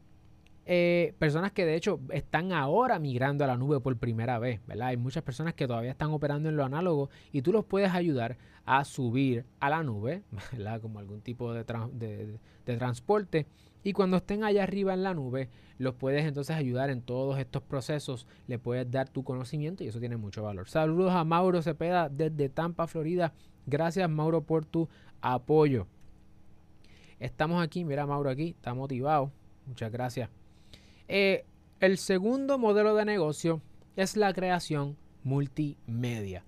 eh, 0.64 1.14
personas 1.18 1.52
que 1.52 1.66
de 1.66 1.76
hecho 1.76 2.00
están 2.10 2.52
ahora 2.52 2.98
migrando 2.98 3.44
a 3.44 3.46
la 3.46 3.56
nube 3.56 3.80
por 3.80 3.94
primera 3.98 4.38
vez, 4.38 4.60
¿verdad? 4.66 4.88
Hay 4.88 4.96
muchas 4.96 5.22
personas 5.22 5.52
que 5.52 5.66
todavía 5.66 5.90
están 5.90 6.10
operando 6.10 6.48
en 6.48 6.56
lo 6.56 6.64
análogo 6.64 7.10
y 7.32 7.42
tú 7.42 7.52
los 7.52 7.66
puedes 7.66 7.92
ayudar 7.92 8.38
a 8.64 8.84
subir 8.84 9.44
a 9.60 9.68
la 9.68 9.82
nube, 9.82 10.22
¿verdad? 10.52 10.80
Como 10.80 10.98
algún 10.98 11.20
tipo 11.20 11.52
de, 11.52 12.38
de 12.64 12.76
transporte. 12.78 13.46
Y 13.84 13.92
cuando 13.92 14.16
estén 14.16 14.42
allá 14.42 14.64
arriba 14.64 14.94
en 14.94 15.04
la 15.04 15.14
nube, 15.14 15.48
los 15.78 15.94
puedes 15.94 16.24
entonces 16.24 16.56
ayudar 16.56 16.90
en 16.90 17.02
todos 17.02 17.38
estos 17.38 17.62
procesos, 17.62 18.26
le 18.48 18.58
puedes 18.58 18.90
dar 18.90 19.08
tu 19.08 19.22
conocimiento 19.22 19.84
y 19.84 19.88
eso 19.88 20.00
tiene 20.00 20.16
mucho 20.16 20.42
valor. 20.42 20.68
Saludos 20.68 21.12
a 21.12 21.22
Mauro 21.22 21.62
Cepeda 21.62 22.08
desde 22.08 22.48
Tampa, 22.48 22.88
Florida. 22.88 23.32
Gracias 23.66 24.08
Mauro 24.08 24.42
por 24.42 24.64
tu 24.64 24.88
apoyo. 25.20 25.86
estamos 27.18 27.62
aquí, 27.62 27.84
mira 27.84 28.06
Mauro 28.06 28.30
aquí, 28.30 28.50
está 28.50 28.74
motivado. 28.74 29.32
Muchas 29.66 29.90
gracias. 29.90 30.30
Eh, 31.08 31.44
el 31.80 31.98
segundo 31.98 32.58
modelo 32.58 32.94
de 32.94 33.04
negocio 33.04 33.60
es 33.96 34.16
la 34.16 34.32
creación 34.32 34.96
multimedia. 35.24 36.44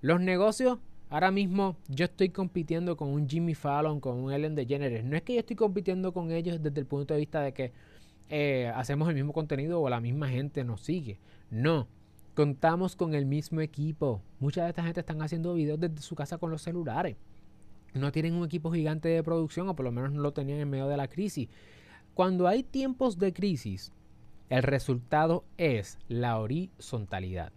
Los 0.00 0.20
negocios, 0.20 0.78
ahora 1.10 1.30
mismo 1.30 1.76
yo 1.88 2.04
estoy 2.04 2.28
compitiendo 2.28 2.96
con 2.96 3.08
un 3.08 3.28
Jimmy 3.28 3.54
Fallon, 3.54 4.00
con 4.00 4.18
un 4.18 4.32
Ellen 4.32 4.54
DeGeneres. 4.54 5.04
No 5.04 5.16
es 5.16 5.22
que 5.22 5.34
yo 5.34 5.40
estoy 5.40 5.56
compitiendo 5.56 6.12
con 6.12 6.30
ellos 6.30 6.62
desde 6.62 6.80
el 6.80 6.86
punto 6.86 7.14
de 7.14 7.20
vista 7.20 7.40
de 7.40 7.52
que 7.52 7.72
eh, 8.28 8.72
hacemos 8.74 9.08
el 9.08 9.14
mismo 9.14 9.32
contenido 9.32 9.80
o 9.80 9.88
la 9.90 10.00
misma 10.00 10.28
gente 10.28 10.64
nos 10.64 10.82
sigue. 10.82 11.18
No, 11.50 11.88
contamos 12.34 12.96
con 12.96 13.14
el 13.14 13.26
mismo 13.26 13.60
equipo. 13.60 14.22
Mucha 14.40 14.64
de 14.64 14.70
esta 14.70 14.82
gente 14.82 15.00
están 15.00 15.22
haciendo 15.22 15.54
videos 15.54 15.80
desde 15.80 16.00
su 16.00 16.14
casa 16.14 16.38
con 16.38 16.50
los 16.50 16.62
celulares. 16.62 17.16
No 17.94 18.10
tienen 18.10 18.34
un 18.34 18.44
equipo 18.44 18.72
gigante 18.72 19.08
de 19.08 19.22
producción 19.22 19.68
o 19.68 19.76
por 19.76 19.84
lo 19.84 19.92
menos 19.92 20.12
no 20.12 20.22
lo 20.22 20.32
tenían 20.32 20.60
en 20.60 20.70
medio 20.70 20.88
de 20.88 20.96
la 20.96 21.08
crisis. 21.08 21.48
Cuando 22.14 22.48
hay 22.48 22.62
tiempos 22.62 23.18
de 23.18 23.32
crisis, 23.32 23.92
el 24.48 24.62
resultado 24.62 25.44
es 25.56 25.98
la 26.08 26.38
horizontalidad. 26.38 27.52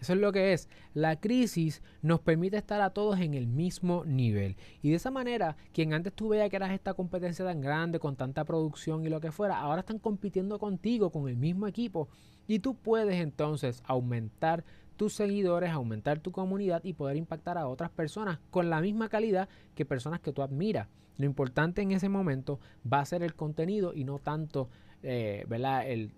Eso 0.00 0.14
es 0.14 0.18
lo 0.18 0.32
que 0.32 0.52
es. 0.52 0.68
La 0.94 1.20
crisis 1.20 1.82
nos 2.00 2.20
permite 2.20 2.56
estar 2.56 2.80
a 2.80 2.90
todos 2.90 3.20
en 3.20 3.34
el 3.34 3.46
mismo 3.46 4.04
nivel. 4.06 4.56
Y 4.82 4.90
de 4.90 4.96
esa 4.96 5.10
manera, 5.10 5.56
quien 5.72 5.92
antes 5.92 6.14
tú 6.14 6.28
veías 6.28 6.48
que 6.48 6.56
eras 6.56 6.72
esta 6.72 6.94
competencia 6.94 7.44
tan 7.44 7.60
grande, 7.60 7.98
con 7.98 8.16
tanta 8.16 8.44
producción 8.44 9.04
y 9.04 9.10
lo 9.10 9.20
que 9.20 9.30
fuera, 9.30 9.60
ahora 9.60 9.80
están 9.80 9.98
compitiendo 9.98 10.58
contigo, 10.58 11.10
con 11.10 11.28
el 11.28 11.36
mismo 11.36 11.66
equipo. 11.66 12.08
Y 12.48 12.60
tú 12.60 12.74
puedes 12.74 13.20
entonces 13.20 13.82
aumentar 13.86 14.64
tus 14.96 15.12
seguidores, 15.14 15.70
aumentar 15.70 16.20
tu 16.20 16.32
comunidad 16.32 16.82
y 16.84 16.94
poder 16.94 17.16
impactar 17.16 17.58
a 17.58 17.68
otras 17.68 17.90
personas 17.90 18.38
con 18.50 18.70
la 18.70 18.80
misma 18.80 19.08
calidad 19.08 19.48
que 19.74 19.84
personas 19.84 20.20
que 20.20 20.32
tú 20.32 20.42
admiras. 20.42 20.88
Lo 21.16 21.26
importante 21.26 21.82
en 21.82 21.92
ese 21.92 22.08
momento 22.08 22.58
va 22.90 23.00
a 23.00 23.04
ser 23.04 23.22
el 23.22 23.34
contenido 23.34 23.92
y 23.94 24.04
no 24.04 24.18
tanto 24.18 24.70
eh, 25.02 25.46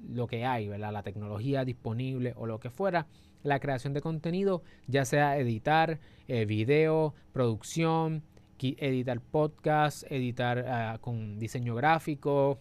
lo 0.08 0.26
que 0.26 0.44
hay, 0.44 0.66
la 0.66 1.02
tecnología 1.02 1.64
disponible 1.64 2.34
o 2.36 2.46
lo 2.46 2.60
que 2.60 2.70
fuera 2.70 3.06
la 3.42 3.60
creación 3.60 3.92
de 3.92 4.00
contenido, 4.00 4.62
ya 4.86 5.04
sea 5.04 5.38
editar 5.38 6.00
eh, 6.28 6.44
video, 6.44 7.14
producción, 7.32 8.22
editar 8.58 9.20
podcast, 9.20 10.04
editar 10.10 10.64
ah, 10.68 10.98
con 11.00 11.38
diseño 11.38 11.74
gráfico, 11.74 12.58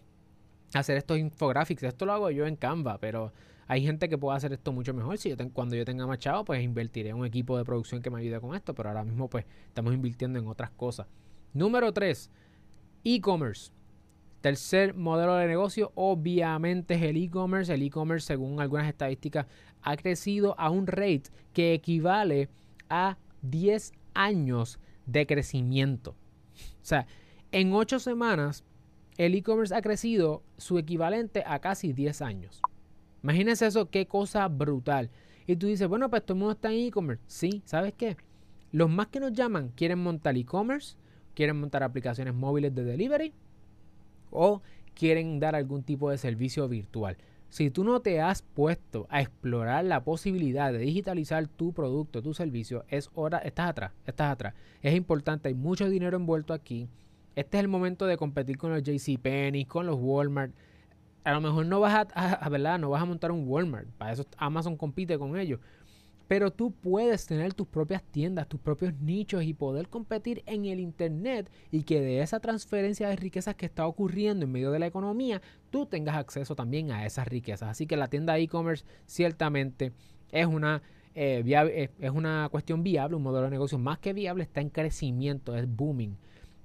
hacer 0.74 0.98
estos 0.98 1.18
infográficos. 1.18 1.84
Esto 1.84 2.06
lo 2.06 2.14
hago 2.14 2.32
yo 2.32 2.48
en 2.48 2.56
Canva, 2.56 2.98
pero 2.98 3.32
hay 3.68 3.84
gente 3.84 4.10
que 4.10 4.18
puede 4.18 4.38
hacer 4.38 4.52
esto 4.54 4.72
mucho 4.72 4.94
mejor. 4.94 5.18
Si 5.18 5.30
yo 5.30 5.36
cuando 5.54 5.76
yo 5.76 5.86
tenga 5.86 6.08
machado, 6.08 6.44
pues 6.44 6.64
invertiré 6.64 7.10
en 7.10 7.18
un 7.18 7.26
equipo 7.26 7.58
de 7.58 7.64
producción 7.64 8.02
que 8.02 8.10
me 8.10 8.20
ayude 8.20 8.40
con 8.40 8.56
esto, 8.56 8.74
pero 8.74 8.90
ahora 8.90 9.04
mismo 9.04 9.30
pues 9.30 9.46
estamos 9.68 9.94
invirtiendo 9.94 10.40
en 10.40 10.48
otras 10.48 10.72
cosas. 10.72 11.08
Número 11.54 11.92
3, 11.92 12.32
e-commerce. 13.04 13.72
Tercer 14.42 14.96
modelo 14.96 15.36
de 15.36 15.48
negocio, 15.48 15.92
obviamente, 15.94 16.96
es 16.96 17.04
el 17.04 17.18
e-commerce. 17.18 17.72
El 17.72 17.84
e-commerce, 17.84 18.26
según 18.26 18.60
algunas 18.60 18.88
estadísticas, 18.88 19.46
ha 19.84 19.96
crecido 19.98 20.60
a 20.60 20.72
un 20.72 20.88
rate 20.88 21.30
que 21.54 21.74
equivale 21.74 22.50
a 22.90 23.18
10 23.44 23.94
años 24.16 24.80
de 25.06 25.28
crecimiento. 25.28 26.12
O 26.12 26.84
sea, 26.84 27.06
en 27.52 27.72
8 27.74 28.00
semanas, 28.00 28.64
el 29.18 29.36
e-commerce 29.36 29.76
ha 29.76 29.82
crecido 29.82 30.42
su 30.58 30.80
equivalente 30.80 31.44
a 31.46 31.60
casi 31.60 31.94
10 31.94 32.22
años. 32.24 32.62
Imagínense 33.22 33.68
eso, 33.68 33.92
qué 33.92 34.08
cosa 34.08 34.48
brutal. 34.48 35.12
Y 35.46 35.56
tú 35.56 35.68
dices, 35.68 35.88
bueno, 35.88 36.10
pues 36.10 36.26
todo 36.26 36.34
el 36.34 36.40
mundo 36.40 36.54
está 36.54 36.72
en 36.72 36.88
e-commerce. 36.88 37.24
Sí, 37.28 37.62
¿sabes 37.66 37.94
qué? 37.94 38.18
Los 38.72 38.90
más 38.90 39.08
que 39.08 39.20
nos 39.20 39.34
llaman 39.34 39.70
quieren 39.76 40.00
montar 40.00 40.36
e-commerce, 40.36 40.96
quieren 41.36 41.60
montar 41.60 41.84
aplicaciones 41.84 42.34
móviles 42.34 42.74
de 42.74 42.84
delivery 42.84 43.34
o 44.32 44.62
quieren 44.94 45.40
dar 45.40 45.56
algún 45.56 45.84
tipo 45.84 46.10
de 46.10 46.18
servicio 46.18 46.68
virtual. 46.68 47.18
Si 47.50 47.70
tú 47.70 47.84
no 47.84 48.00
te 48.00 48.22
has 48.22 48.44
puesto 48.44 49.08
a 49.10 49.22
explorar 49.22 49.84
la 49.84 50.06
posibilidad 50.06 50.72
de 50.72 50.80
digitalizar 50.80 51.48
tu 51.48 51.74
producto, 51.74 52.22
tu 52.22 52.34
servicio, 52.34 52.86
es 52.88 53.10
hora, 53.14 53.40
estás 53.40 53.70
atrás, 53.70 53.92
estás 54.06 54.32
atrás. 54.32 54.54
Es 54.82 54.96
importante, 54.96 55.50
hay 55.50 55.54
mucho 55.54 55.90
dinero 55.90 56.16
envuelto 56.16 56.54
aquí. 56.54 56.88
Este 57.36 57.58
es 57.58 57.62
el 57.62 57.68
momento 57.68 58.06
de 58.06 58.16
competir 58.16 58.58
con 58.58 58.72
los 58.72 58.84
JCPenney, 58.84 59.66
con 59.66 59.86
los 59.86 59.98
Walmart. 60.00 60.54
A 61.26 61.34
lo 61.34 61.42
mejor 61.42 61.66
no 61.66 61.82
vas 61.82 62.08
a, 62.14 62.50
¿verdad? 62.50 62.80
No 62.80 62.90
vas 62.90 63.02
a 63.02 63.06
montar 63.06 63.32
un 63.32 63.46
Walmart. 63.46 63.88
Para 63.98 64.14
eso 64.14 64.26
Amazon 64.38 64.78
compite 64.78 65.20
con 65.20 65.38
ellos. 65.38 65.60
Pero 66.32 66.50
tú 66.50 66.72
puedes 66.72 67.26
tener 67.26 67.54
tus 67.54 67.68
propias 67.68 68.02
tiendas, 68.04 68.48
tus 68.48 68.62
propios 68.62 68.94
nichos 69.02 69.44
y 69.44 69.54
poder 69.54 69.90
competir 69.90 70.44
en 70.46 70.64
el 70.64 70.80
Internet 70.80 71.52
y 71.72 71.84
que 71.84 72.00
de 72.00 72.22
esa 72.22 72.40
transferencia 72.40 73.10
de 73.10 73.18
riquezas 73.18 73.56
que 73.56 73.66
está 73.66 73.86
ocurriendo 73.86 74.46
en 74.46 74.52
medio 74.54 74.72
de 74.72 74.80
la 74.80 74.88
economía, 74.88 75.42
tú 75.72 75.88
tengas 75.88 76.16
acceso 76.16 76.56
también 76.56 76.90
a 76.90 77.06
esas 77.06 77.28
riquezas. 77.28 77.68
Así 77.68 77.86
que 77.86 77.98
la 77.98 78.08
tienda 78.08 78.38
e-commerce 78.38 78.86
ciertamente 79.06 79.92
es 80.32 80.46
una, 80.46 80.82
eh, 81.16 81.44
eh, 81.46 81.90
es 82.00 82.12
una 82.12 82.48
cuestión 82.50 82.82
viable, 82.82 83.18
un 83.18 83.24
modelo 83.24 83.48
de 83.48 83.52
negocio 83.52 83.78
más 83.78 84.00
que 84.00 84.14
viable, 84.14 84.44
está 84.44 84.62
en 84.62 84.70
crecimiento, 84.70 85.58
es 85.58 85.68
booming. 85.68 86.16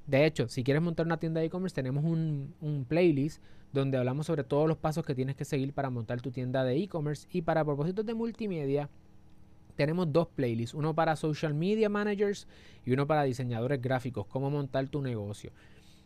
De 0.07 0.27
hecho, 0.27 0.47
si 0.47 0.63
quieres 0.63 0.81
montar 0.81 1.07
una 1.07 1.17
tienda 1.17 1.41
de 1.41 1.47
e-commerce, 1.47 1.75
tenemos 1.75 2.05
un, 2.05 2.55
un, 2.61 2.85
playlist 2.85 3.43
donde 3.73 3.99
hablamos 3.99 4.27
sobre 4.27 4.45
todos 4.45 4.69
los 4.69 4.79
pasos 4.79 5.05
que 5.05 5.17
tienes 5.17 5.35
que 5.35 5.45
seguir 5.45 5.73
para 5.73 5.91
montar 5.91 6.21
tu 6.21 6.31
tienda 6.31 6.63
de 6.63 6.77
e-commerce 6.77 7.27
y 7.33 7.43
para 7.43 7.65
propósitos 7.65 8.07
de 8.07 8.15
multimedia 8.15 8.89
tenemos 9.77 10.13
dos 10.13 10.29
playlists, 10.29 10.75
uno 10.75 10.95
para 10.95 11.15
social 11.17 11.55
media 11.55 11.89
managers 11.89 12.49
y 12.85 12.93
uno 12.93 13.07
para 13.07 13.23
diseñadores 13.23 13.81
gráficos, 13.81 14.27
cómo 14.27 14.51
montar 14.51 14.89
tu 14.89 15.03
negocio. 15.03 15.53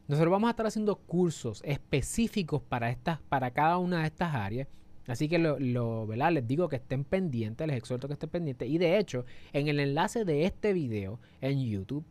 Nosotros 0.08 0.32
vamos 0.32 0.48
a 0.48 0.50
estar 0.50 0.66
haciendo 0.66 0.96
cursos 0.96 1.62
específicos 1.64 2.62
para, 2.62 2.90
estas, 2.90 3.20
para 3.22 3.52
cada 3.52 3.78
una 3.78 4.00
de 4.00 4.06
estas 4.08 4.34
áreas. 4.34 4.68
Así 5.06 5.28
que 5.28 5.38
lo, 5.38 5.58
lo 5.58 6.06
les 6.06 6.46
digo 6.46 6.68
que 6.68 6.76
estén 6.76 7.04
pendientes, 7.04 7.66
les 7.66 7.76
exhorto 7.76 8.08
que 8.08 8.14
estén 8.14 8.28
pendientes. 8.28 8.68
Y 8.68 8.78
de 8.78 8.98
hecho, 8.98 9.24
en 9.52 9.68
el 9.68 9.80
enlace 9.80 10.24
de 10.24 10.44
este 10.44 10.72
video 10.72 11.20
en 11.40 11.64
YouTube 11.64 12.04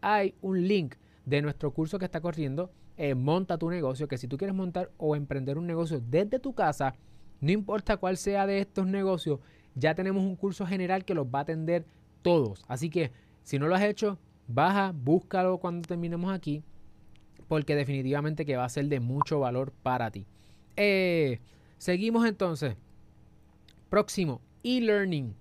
hay 0.00 0.34
un 0.42 0.66
link 0.66 0.96
de 1.24 1.42
nuestro 1.42 1.72
curso 1.72 1.98
que 1.98 2.04
está 2.04 2.20
corriendo, 2.20 2.70
eh, 2.96 3.14
Monta 3.14 3.58
tu 3.58 3.70
negocio, 3.70 4.06
que 4.06 4.18
si 4.18 4.28
tú 4.28 4.36
quieres 4.36 4.54
montar 4.54 4.90
o 4.98 5.16
emprender 5.16 5.58
un 5.58 5.66
negocio 5.66 6.00
desde 6.00 6.38
tu 6.38 6.54
casa, 6.54 6.94
no 7.40 7.50
importa 7.50 7.96
cuál 7.96 8.16
sea 8.16 8.46
de 8.46 8.60
estos 8.60 8.86
negocios, 8.86 9.40
ya 9.74 9.94
tenemos 9.94 10.22
un 10.24 10.36
curso 10.36 10.66
general 10.66 11.04
que 11.04 11.14
los 11.14 11.26
va 11.26 11.40
a 11.40 11.42
atender 11.42 11.84
todos. 12.22 12.64
Así 12.68 12.90
que 12.90 13.12
si 13.42 13.58
no 13.58 13.68
lo 13.68 13.74
has 13.74 13.82
hecho, 13.82 14.18
baja, 14.46 14.92
búscalo 14.94 15.58
cuando 15.58 15.86
terminemos 15.86 16.32
aquí, 16.32 16.62
porque 17.48 17.74
definitivamente 17.74 18.44
que 18.44 18.56
va 18.56 18.64
a 18.64 18.68
ser 18.68 18.88
de 18.88 19.00
mucho 19.00 19.40
valor 19.40 19.72
para 19.82 20.10
ti. 20.10 20.26
Eh, 20.76 21.40
seguimos 21.78 22.26
entonces. 22.26 22.76
Próximo, 23.90 24.40
e-learning. 24.62 25.34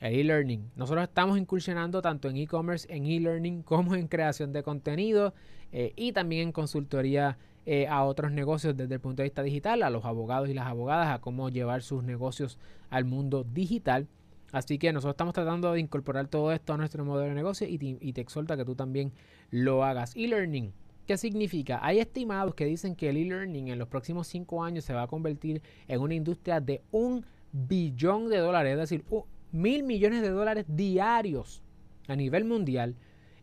E-learning. 0.00 0.70
Nosotros 0.76 1.04
estamos 1.04 1.38
incursionando 1.38 2.02
tanto 2.02 2.28
en 2.28 2.36
e-commerce, 2.36 2.86
en 2.94 3.06
e-learning, 3.06 3.62
como 3.62 3.94
en 3.94 4.08
creación 4.08 4.52
de 4.52 4.62
contenido 4.62 5.32
eh, 5.72 5.92
y 5.96 6.12
también 6.12 6.48
en 6.48 6.52
consultoría 6.52 7.38
eh, 7.66 7.88
a 7.88 8.04
otros 8.04 8.30
negocios 8.30 8.76
desde 8.76 8.94
el 8.94 9.00
punto 9.00 9.22
de 9.22 9.24
vista 9.24 9.42
digital, 9.42 9.82
a 9.82 9.90
los 9.90 10.04
abogados 10.04 10.48
y 10.48 10.54
las 10.54 10.68
abogadas, 10.68 11.08
a 11.08 11.20
cómo 11.20 11.48
llevar 11.48 11.82
sus 11.82 12.04
negocios 12.04 12.58
al 12.90 13.04
mundo 13.04 13.44
digital. 13.44 14.06
Así 14.52 14.78
que 14.78 14.92
nosotros 14.92 15.14
estamos 15.14 15.34
tratando 15.34 15.72
de 15.72 15.80
incorporar 15.80 16.28
todo 16.28 16.52
esto 16.52 16.74
a 16.74 16.76
nuestro 16.76 17.04
modelo 17.04 17.30
de 17.30 17.34
negocio 17.34 17.66
y 17.68 18.12
te, 18.12 18.20
exhorta 18.20 18.56
que 18.56 18.64
tú 18.64 18.76
también 18.76 19.12
lo 19.50 19.84
hagas. 19.84 20.14
E-learning. 20.14 20.72
¿Qué 21.08 21.16
significa? 21.16 21.80
Hay 21.82 21.98
estimados 21.98 22.54
que 22.54 22.66
dicen 22.66 22.94
que 22.94 23.10
el 23.10 23.16
e-learning 23.16 23.68
en 23.68 23.78
los 23.80 23.88
próximos 23.88 24.28
cinco 24.28 24.62
años 24.62 24.84
se 24.84 24.94
va 24.94 25.02
a 25.02 25.06
convertir 25.08 25.60
en 25.88 26.00
una 26.00 26.14
industria 26.14 26.60
de 26.60 26.82
un 26.92 27.26
billón 27.52 28.28
de 28.28 28.38
dólares, 28.38 28.74
es 28.74 28.78
decir, 28.78 29.04
mil 29.50 29.82
millones 29.82 30.22
de 30.22 30.30
dólares 30.30 30.66
diarios 30.68 31.62
a 32.06 32.14
nivel 32.14 32.44
mundial. 32.44 32.94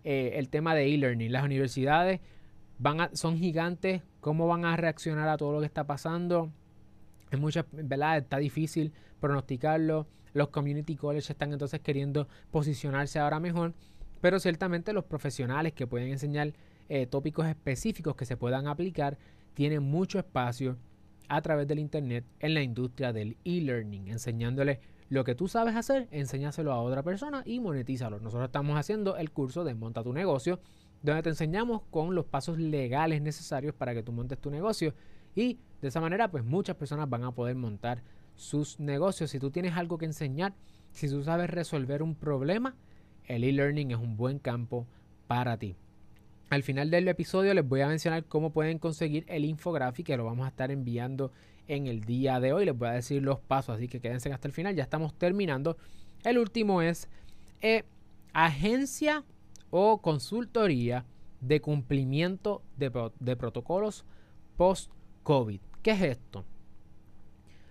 Eh, 0.05 0.33
el 0.35 0.49
tema 0.49 0.75
de 0.75 0.93
e-learning. 0.93 1.31
Las 1.31 1.43
universidades 1.43 2.19
van 2.77 3.15
son 3.15 3.37
gigantes, 3.37 4.01
cómo 4.19 4.47
van 4.47 4.65
a 4.65 4.75
reaccionar 4.75 5.27
a 5.29 5.37
todo 5.37 5.53
lo 5.53 5.59
que 5.59 5.65
está 5.65 5.85
pasando. 5.85 6.51
Es 7.31 7.39
mucha, 7.39 7.65
¿verdad? 7.71 8.17
Está 8.17 8.37
difícil 8.37 8.93
pronosticarlo. 9.19 10.07
Los 10.33 10.49
community 10.49 10.95
colleges 10.95 11.29
están 11.29 11.53
entonces 11.53 11.79
queriendo 11.81 12.27
posicionarse 12.51 13.19
ahora 13.19 13.39
mejor. 13.39 13.73
Pero 14.21 14.39
ciertamente 14.39 14.93
los 14.93 15.03
profesionales 15.03 15.73
que 15.73 15.87
pueden 15.87 16.09
enseñar 16.09 16.53
eh, 16.89 17.07
tópicos 17.07 17.47
específicos 17.47 18.15
que 18.15 18.25
se 18.25 18.37
puedan 18.37 18.67
aplicar 18.67 19.17
tienen 19.53 19.83
mucho 19.83 20.19
espacio 20.19 20.77
a 21.29 21.41
través 21.41 21.67
del 21.67 21.79
Internet 21.79 22.25
en 22.39 22.53
la 22.53 22.61
industria 22.61 23.13
del 23.13 23.37
e-learning, 23.43 24.07
enseñándole 24.07 24.79
lo 25.09 25.23
que 25.23 25.35
tú 25.35 25.47
sabes 25.47 25.75
hacer, 25.75 26.07
enséñaselo 26.11 26.71
a 26.71 26.81
otra 26.81 27.03
persona 27.03 27.43
y 27.45 27.59
monetízalo. 27.59 28.19
Nosotros 28.19 28.47
estamos 28.47 28.77
haciendo 28.77 29.17
el 29.17 29.31
curso 29.31 29.63
de 29.63 29.75
Monta 29.75 30.03
tu 30.03 30.13
negocio 30.13 30.59
donde 31.03 31.21
te 31.21 31.29
enseñamos 31.29 31.81
con 31.91 32.15
los 32.15 32.25
pasos 32.25 32.57
legales 32.57 33.21
necesarios 33.21 33.75
para 33.75 33.93
que 33.93 34.01
tú 34.01 34.11
montes 34.11 34.39
tu 34.39 34.49
negocio 34.49 34.95
y 35.35 35.59
de 35.81 35.89
esa 35.89 36.01
manera 36.01 36.31
pues 36.31 36.43
muchas 36.43 36.75
personas 36.77 37.09
van 37.09 37.23
a 37.23 37.31
poder 37.31 37.55
montar 37.55 38.01
sus 38.35 38.79
negocios. 38.79 39.29
Si 39.29 39.39
tú 39.39 39.51
tienes 39.51 39.75
algo 39.75 39.97
que 39.97 40.05
enseñar, 40.05 40.53
si 40.91 41.09
tú 41.09 41.23
sabes 41.23 41.49
resolver 41.49 42.01
un 42.01 42.15
problema, 42.15 42.75
el 43.25 43.43
e-learning 43.43 43.91
es 43.91 43.97
un 43.97 44.15
buen 44.15 44.39
campo 44.39 44.87
para 45.27 45.57
ti. 45.57 45.75
Al 46.49 46.63
final 46.63 46.89
del 46.89 47.07
episodio 47.07 47.53
les 47.53 47.67
voy 47.67 47.81
a 47.81 47.87
mencionar 47.87 48.25
cómo 48.25 48.51
pueden 48.51 48.79
conseguir 48.79 49.25
el 49.27 49.43
infográfico 49.43 50.07
que 50.07 50.17
lo 50.17 50.25
vamos 50.25 50.45
a 50.45 50.49
estar 50.49 50.71
enviando 50.71 51.31
en 51.67 51.87
el 51.87 52.01
día 52.01 52.39
de 52.39 52.53
hoy. 52.53 52.65
Les 52.65 52.77
voy 52.77 52.89
a 52.89 52.93
decir 52.93 53.21
los 53.21 53.39
pasos, 53.39 53.75
así 53.75 53.87
que 53.87 53.99
quédense 53.99 54.31
hasta 54.31 54.47
el 54.47 54.53
final. 54.53 54.75
Ya 54.75 54.83
estamos 54.83 55.13
terminando. 55.17 55.77
El 56.23 56.37
último 56.37 56.81
es 56.81 57.09
eh, 57.61 57.83
agencia 58.33 59.23
o 59.75 59.97
consultoría 59.97 61.03
de 61.41 61.59
cumplimiento 61.59 62.61
de, 62.77 62.91
de 63.19 63.35
protocolos 63.35 64.05
post-COVID. 64.55 65.59
¿Qué 65.81 65.91
es 65.91 66.01
esto? 66.03 66.45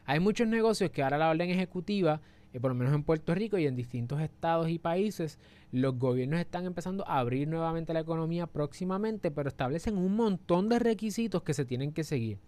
Hay 0.05 0.19
muchos 0.19 0.49
negocios 0.49 0.91
que 0.91 1.05
ahora 1.05 1.17
la 1.17 1.31
orden 1.31 1.49
ejecutiva, 1.49 2.21
eh, 2.53 2.59
por 2.59 2.73
lo 2.73 2.75
menos 2.75 2.93
en 2.93 3.05
Puerto 3.05 3.37
Rico 3.37 3.57
y 3.57 3.69
en 3.69 3.77
distintos 3.77 4.21
estados 4.21 4.69
y 4.69 4.81
países, 4.81 5.39
los 5.71 5.97
gobiernos 5.97 6.41
están 6.41 6.67
empezando 6.67 7.07
a 7.07 7.21
abrir 7.21 7.47
nuevamente 7.47 7.95
la 7.95 8.01
economía 8.01 8.49
próximamente, 8.49 9.31
pero 9.31 9.49
establecen 9.49 9.97
un 9.97 10.17
montón 10.17 10.69
de 10.69 10.81
requisitos 10.81 11.45
que 11.45 11.55
se 11.55 11.65
tienen 11.65 11.93
que 11.93 12.03
seguir. 12.03 12.41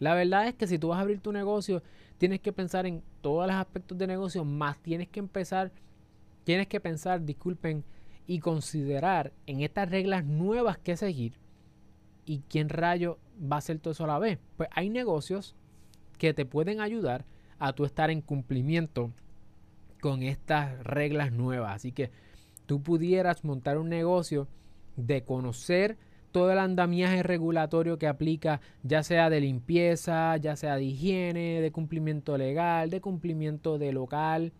La 0.00 0.12
verdad 0.14 0.48
es 0.48 0.54
que 0.54 0.66
si 0.66 0.78
tú 0.78 0.88
vas 0.88 0.98
a 0.98 1.00
abrir 1.00 1.20
tu 1.20 1.32
negocio, 1.32 1.82
tienes 2.18 2.40
que 2.40 2.52
pensar 2.52 2.84
en 2.84 3.02
todos 3.22 3.46
los 3.46 3.56
aspectos 3.56 3.96
de 3.96 4.06
negocio, 4.06 4.44
más 4.44 4.76
tienes 4.82 5.08
que 5.08 5.18
empezar, 5.18 5.72
tienes 6.44 6.66
que 6.66 6.78
pensar, 6.78 7.24
disculpen, 7.24 7.84
y 8.28 8.40
considerar 8.40 9.32
en 9.46 9.62
estas 9.62 9.90
reglas 9.90 10.24
nuevas 10.24 10.78
que 10.78 10.96
seguir 10.96 11.32
y 12.26 12.42
quién 12.48 12.68
rayo 12.68 13.18
va 13.40 13.56
a 13.56 13.58
hacer 13.58 13.78
todo 13.78 13.92
eso 13.92 14.04
a 14.04 14.08
la 14.08 14.18
vez. 14.18 14.38
Pues 14.58 14.68
hay 14.72 14.90
negocios 14.90 15.56
que 16.18 16.34
te 16.34 16.44
pueden 16.44 16.80
ayudar 16.80 17.24
a 17.58 17.72
tú 17.72 17.86
estar 17.86 18.10
en 18.10 18.20
cumplimiento 18.20 19.10
con 20.02 20.22
estas 20.22 20.78
reglas 20.84 21.32
nuevas. 21.32 21.74
Así 21.74 21.90
que 21.90 22.10
tú 22.66 22.82
pudieras 22.82 23.44
montar 23.44 23.78
un 23.78 23.88
negocio 23.88 24.46
de 24.96 25.24
conocer 25.24 25.96
todo 26.30 26.52
el 26.52 26.58
andamiaje 26.58 27.22
regulatorio 27.22 27.98
que 27.98 28.06
aplica, 28.06 28.60
ya 28.82 29.02
sea 29.02 29.30
de 29.30 29.40
limpieza, 29.40 30.36
ya 30.36 30.54
sea 30.54 30.76
de 30.76 30.84
higiene, 30.84 31.62
de 31.62 31.72
cumplimiento 31.72 32.36
legal, 32.36 32.90
de 32.90 33.00
cumplimiento 33.00 33.78
de 33.78 33.92
local, 33.92 34.52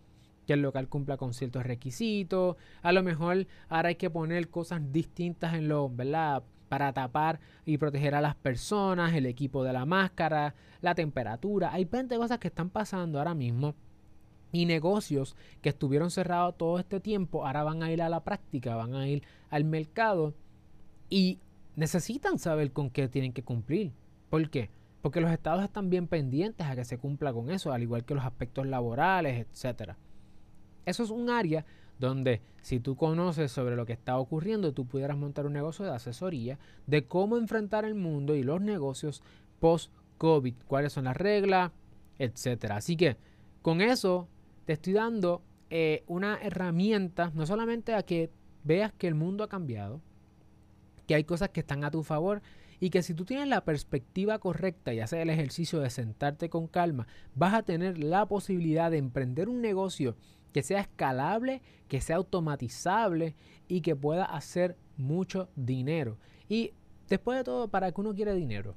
que 0.49 0.53
el 0.53 0.63
local 0.63 0.89
cumpla 0.89 1.15
con 1.15 1.35
ciertos 1.35 1.63
requisitos. 1.63 2.55
A 2.81 2.91
lo 2.91 3.03
mejor 3.03 3.45
ahora 3.67 3.89
hay 3.89 3.97
que 3.97 4.09
poner 4.09 4.49
cosas 4.49 4.81
distintas 4.91 5.53
en 5.53 5.67
los, 5.67 5.95
¿verdad? 5.95 6.41
Para 6.69 6.91
tapar 6.91 7.39
y 7.67 7.77
proteger 7.77 8.15
a 8.15 8.21
las 8.21 8.33
personas, 8.33 9.13
el 9.13 9.27
equipo 9.27 9.63
de 9.63 9.73
la 9.73 9.85
máscara, 9.85 10.55
la 10.81 10.95
temperatura. 10.95 11.71
Hay 11.71 11.85
20 11.85 12.17
cosas 12.17 12.39
que 12.39 12.47
están 12.47 12.71
pasando 12.71 13.19
ahora 13.19 13.35
mismo 13.35 13.75
y 14.51 14.65
negocios 14.65 15.35
que 15.61 15.69
estuvieron 15.69 16.09
cerrados 16.09 16.57
todo 16.57 16.79
este 16.79 16.99
tiempo 16.99 17.45
ahora 17.45 17.63
van 17.63 17.83
a 17.83 17.91
ir 17.91 18.01
a 18.01 18.09
la 18.09 18.23
práctica, 18.23 18.75
van 18.75 18.95
a 18.95 19.07
ir 19.07 19.21
al 19.51 19.65
mercado 19.65 20.33
y 21.11 21.37
necesitan 21.75 22.39
saber 22.39 22.71
con 22.71 22.89
qué 22.89 23.07
tienen 23.07 23.33
que 23.33 23.43
cumplir. 23.43 23.93
¿Por 24.31 24.49
qué? 24.49 24.71
Porque 25.03 25.21
los 25.21 25.29
estados 25.29 25.63
están 25.63 25.91
bien 25.91 26.07
pendientes 26.07 26.65
a 26.65 26.75
que 26.75 26.85
se 26.85 26.97
cumpla 26.97 27.31
con 27.33 27.51
eso, 27.51 27.71
al 27.71 27.83
igual 27.83 28.03
que 28.03 28.15
los 28.15 28.25
aspectos 28.25 28.65
laborales, 28.65 29.45
etcétera. 29.47 29.95
Eso 30.89 31.03
es 31.03 31.11
un 31.11 31.29
área 31.29 31.65
donde 31.99 32.41
si 32.61 32.79
tú 32.79 32.95
conoces 32.95 33.51
sobre 33.51 33.75
lo 33.75 33.85
que 33.85 33.93
está 33.93 34.17
ocurriendo, 34.17 34.73
tú 34.73 34.85
pudieras 34.85 35.17
montar 35.17 35.45
un 35.45 35.53
negocio 35.53 35.85
de 35.85 35.91
asesoría 35.91 36.57
de 36.87 37.05
cómo 37.05 37.37
enfrentar 37.37 37.85
el 37.85 37.93
mundo 37.93 38.35
y 38.35 38.43
los 38.43 38.61
negocios 38.61 39.21
post-COVID, 39.59 40.55
cuáles 40.65 40.93
son 40.93 41.03
las 41.05 41.17
reglas, 41.17 41.71
etcétera. 42.17 42.77
Así 42.77 42.95
que 42.95 43.17
con 43.61 43.81
eso 43.81 44.27
te 44.65 44.73
estoy 44.73 44.93
dando 44.93 45.43
eh, 45.69 46.03
una 46.07 46.39
herramienta, 46.41 47.31
no 47.35 47.45
solamente 47.45 47.93
a 47.93 48.03
que 48.03 48.31
veas 48.63 48.93
que 48.93 49.07
el 49.07 49.15
mundo 49.15 49.43
ha 49.43 49.49
cambiado, 49.49 50.01
que 51.05 51.15
hay 51.15 51.23
cosas 51.23 51.49
que 51.49 51.59
están 51.59 51.83
a 51.83 51.91
tu 51.91 52.03
favor 52.03 52.41
y 52.79 52.91
que 52.91 53.03
si 53.03 53.13
tú 53.13 53.25
tienes 53.25 53.47
la 53.47 53.65
perspectiva 53.65 54.39
correcta 54.39 54.93
y 54.93 54.99
haces 54.99 55.19
el 55.19 55.29
ejercicio 55.29 55.79
de 55.79 55.89
sentarte 55.89 56.49
con 56.49 56.67
calma, 56.67 57.07
vas 57.35 57.53
a 57.53 57.63
tener 57.63 57.97
la 57.97 58.25
posibilidad 58.25 58.89
de 58.89 58.97
emprender 58.97 59.49
un 59.49 59.61
negocio 59.61 60.15
que 60.53 60.63
sea 60.63 60.81
escalable, 60.81 61.61
que 61.87 62.01
sea 62.01 62.17
automatizable 62.17 63.35
y 63.67 63.81
que 63.81 63.95
pueda 63.95 64.25
hacer 64.25 64.77
mucho 64.97 65.49
dinero. 65.55 66.17
Y 66.47 66.73
después 67.07 67.37
de 67.37 67.43
todo, 67.43 67.67
¿para 67.67 67.91
qué 67.91 68.01
uno 68.01 68.13
quiere 68.13 68.33
dinero? 68.33 68.75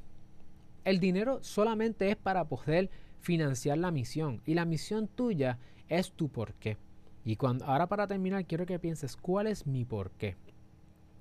El 0.85 1.01
dinero 1.01 1.39
solamente 1.43 2.11
es 2.11 2.17
para 2.17 2.45
poder 2.45 2.91
financiar 3.21 3.79
la 3.79 3.91
misión 3.91 4.43
y 4.45 4.55
la 4.55 4.65
misión 4.65 5.09
tuya 5.09 5.59
es 5.89 6.13
tu 6.13 6.29
por 6.29 6.55
qué. 6.55 6.77
Y 7.25 7.37
cuando, 7.37 7.65
ahora 7.67 7.87
para 7.87 8.07
terminar, 8.07 8.45
quiero 8.47 8.67
que 8.67 8.79
pienses 8.79 9.17
cuál 9.17 9.47
es 9.47 9.67
mi 9.67 9.85
por 9.85 10.11
qué. 10.13 10.37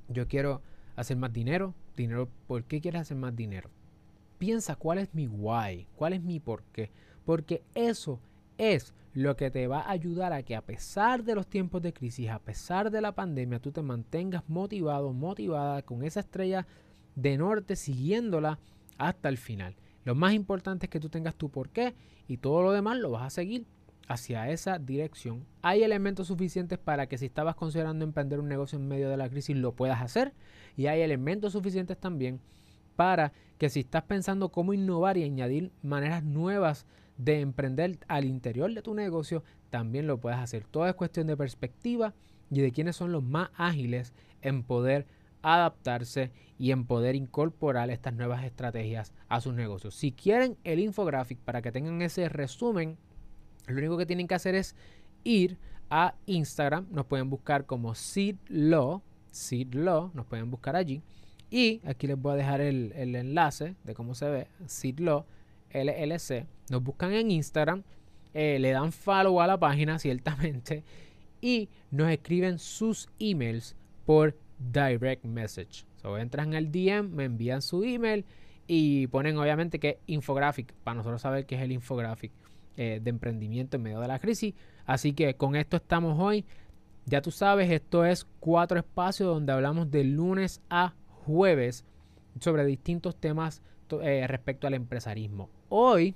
Yo 0.08 0.28
quiero 0.28 0.62
hacer 0.96 1.18
más 1.18 1.32
dinero. 1.32 1.76
Dinero, 1.96 2.28
¿por 2.48 2.64
qué 2.64 2.82
quieres 2.82 3.02
hacer 3.02 3.18
más 3.18 3.36
dinero? 3.36 3.70
Piensa 4.40 4.76
cuál 4.76 4.98
es 4.98 5.14
mi 5.14 5.28
why, 5.28 5.88
cuál 5.96 6.14
es 6.14 6.24
mi 6.24 6.40
por 6.40 6.64
qué. 6.64 6.90
Porque 7.26 7.62
eso 7.76 8.20
es 8.62 8.94
lo 9.14 9.36
que 9.36 9.50
te 9.50 9.66
va 9.66 9.82
a 9.82 9.92
ayudar 9.92 10.34
a 10.34 10.44
que 10.44 10.56
a 10.56 10.62
pesar 10.62 11.24
de 11.24 11.34
los 11.34 11.48
tiempos 11.48 11.82
de 11.82 11.94
crisis, 11.94 12.30
a 12.30 12.38
pesar 12.38 12.92
de 12.92 13.02
la 13.02 13.14
pandemia, 13.14 13.60
tú 13.60 13.72
te 13.72 13.82
mantengas 13.82 14.48
motivado, 14.48 15.14
motivada 15.14 15.82
con 15.82 16.04
esa 16.04 16.20
estrella 16.20 16.68
de 17.16 17.38
norte 17.38 17.76
siguiéndola 17.76 18.60
hasta 19.00 19.30
el 19.30 19.38
final. 19.38 19.76
Lo 20.06 20.14
más 20.14 20.34
importante 20.34 20.86
es 20.86 20.90
que 20.92 21.00
tú 21.00 21.10
tengas 21.10 21.36
tu 21.36 21.50
por 21.50 21.70
qué 21.70 21.96
y 22.28 22.38
todo 22.38 22.62
lo 22.62 22.72
demás 22.72 22.98
lo 23.00 23.10
vas 23.10 23.24
a 23.24 23.30
seguir 23.32 23.66
hacia 24.08 24.50
esa 24.50 24.78
dirección. 24.78 25.46
Hay 25.64 25.82
elementos 25.82 26.28
suficientes 26.28 26.78
para 26.78 27.08
que 27.08 27.18
si 27.18 27.26
estabas 27.26 27.56
considerando 27.56 28.06
emprender 28.06 28.40
un 28.40 28.48
negocio 28.48 28.78
en 28.78 28.88
medio 28.88 29.10
de 29.10 29.18
la 29.18 29.30
crisis 29.30 29.58
lo 29.58 29.74
puedas 29.74 30.02
hacer 30.02 30.34
y 30.78 30.86
hay 30.86 31.02
elementos 31.02 31.54
suficientes 31.54 31.98
también 31.98 32.40
para 32.96 33.34
que 33.58 33.70
si 33.70 33.80
estás 33.82 34.04
pensando 34.04 34.50
cómo 34.50 34.74
innovar 34.74 35.18
y 35.18 35.24
añadir 35.24 35.72
maneras 35.82 36.24
nuevas 36.24 36.86
de 37.24 37.40
emprender 37.40 38.00
al 38.08 38.26
interior 38.26 38.74
de 38.74 38.82
tu 38.82 38.94
negocio, 38.94 39.44
también 39.70 40.08
lo 40.08 40.20
puedas 40.20 40.40
hacer. 40.40 40.66
Todo 40.66 40.88
es 40.88 40.96
cuestión 40.96 41.28
de 41.28 41.38
perspectiva 41.38 42.14
y 42.50 42.62
de 42.62 42.72
quiénes 42.72 42.96
son 42.96 43.12
los 43.12 43.24
más 43.24 43.50
ágiles 43.56 44.14
en 44.42 44.64
poder 44.64 45.06
adaptarse 45.42 46.32
y 46.58 46.72
en 46.72 46.86
poder 46.86 47.16
incorporar 47.16 47.90
estas 47.90 48.14
nuevas 48.14 48.44
estrategias 48.44 49.14
a 49.28 49.42
sus 49.42 49.54
negocios. 49.54 49.96
Si 49.96 50.12
quieren 50.12 50.58
el 50.64 50.80
infográfico 50.80 51.42
para 51.44 51.62
que 51.62 51.72
tengan 51.72 52.02
ese 52.02 52.30
resumen 52.30 52.98
lo 53.68 53.78
único 53.78 53.98
que 53.98 54.06
tienen 54.06 54.28
que 54.28 54.36
hacer 54.36 54.56
es 54.56 54.76
ir 55.24 55.58
a 55.90 56.16
Instagram, 56.26 56.88
nos 56.92 57.06
pueden 57.06 57.30
buscar 57.30 57.66
como 57.66 57.96
SeedLaw, 57.96 59.02
SeedLaw, 59.32 60.12
nos 60.14 60.26
pueden 60.26 60.50
buscar 60.50 60.76
allí. 60.76 61.02
Y 61.50 61.82
aquí 61.86 62.08
les 62.08 62.18
voy 62.18 62.34
a 62.34 62.36
dejar 62.36 62.62
el, 62.62 62.94
enlace 62.96 63.76
de 63.84 63.94
cómo 63.94 64.16
se 64.16 64.30
ve, 64.30 64.48
LLC. 65.74 66.46
Nos 66.70 66.84
buscan 66.84 67.14
en 67.14 67.32
Instagram, 67.32 67.84
eh, 68.34 68.58
le 68.60 68.72
dan 68.72 68.92
follow 68.92 69.42
a 69.42 69.48
la 69.48 69.60
página, 69.60 70.00
ciertamente, 70.00 70.84
y 71.42 71.70
nos 71.90 72.10
escriben 72.10 72.60
sus 72.60 73.10
emails 73.20 73.76
por 74.06 74.38
direct 74.60 75.26
message. 75.26 75.86
So, 76.02 76.18
entran 76.18 76.54
al 76.54 76.72
DM, 76.72 77.10
me 77.10 77.26
envían 77.26 77.62
su 77.62 77.84
email 77.84 78.26
y 78.68 79.08
ponen 79.08 79.38
obviamente 79.38 79.80
que 79.80 80.00
infographic, 80.08 80.74
para 80.84 80.96
nosotros 80.96 81.22
saber 81.22 81.46
qué 81.46 81.56
es 81.56 81.62
el 81.62 81.72
infographic. 81.72 82.32
Eh, 82.78 83.02
de 83.04 83.10
emprendimiento 83.10 83.76
en 83.76 83.84
medio 83.84 84.00
de 84.00 84.08
la 84.08 84.18
crisis. 84.18 84.54
Así 84.86 85.12
que 85.12 85.36
con 85.36 85.58
esto 85.58 85.76
estamos 85.76 86.18
hoy. 86.18 86.46
Ya 87.06 87.22
tú 87.22 87.30
sabes, 87.30 87.70
esto 87.70 88.06
es 88.06 88.26
cuatro 88.40 88.80
espacios 88.80 89.28
donde 89.28 89.52
hablamos 89.52 89.92
de 89.92 90.06
lunes 90.06 90.62
a 90.70 90.94
jueves 91.26 91.84
sobre 92.40 92.66
distintos 92.66 93.18
temas 93.18 93.62
eh, 94.00 94.26
respecto 94.28 94.68
al 94.68 94.76
empresarismo. 94.76 95.50
Hoy 95.70 96.16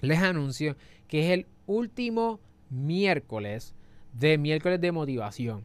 les 0.00 0.18
anuncio 0.18 0.76
que 1.06 1.26
es 1.26 1.30
el 1.32 1.46
último 1.66 2.40
miércoles 2.70 3.74
de 4.12 4.38
miércoles 4.38 4.80
de 4.80 4.92
motivación. 4.92 5.64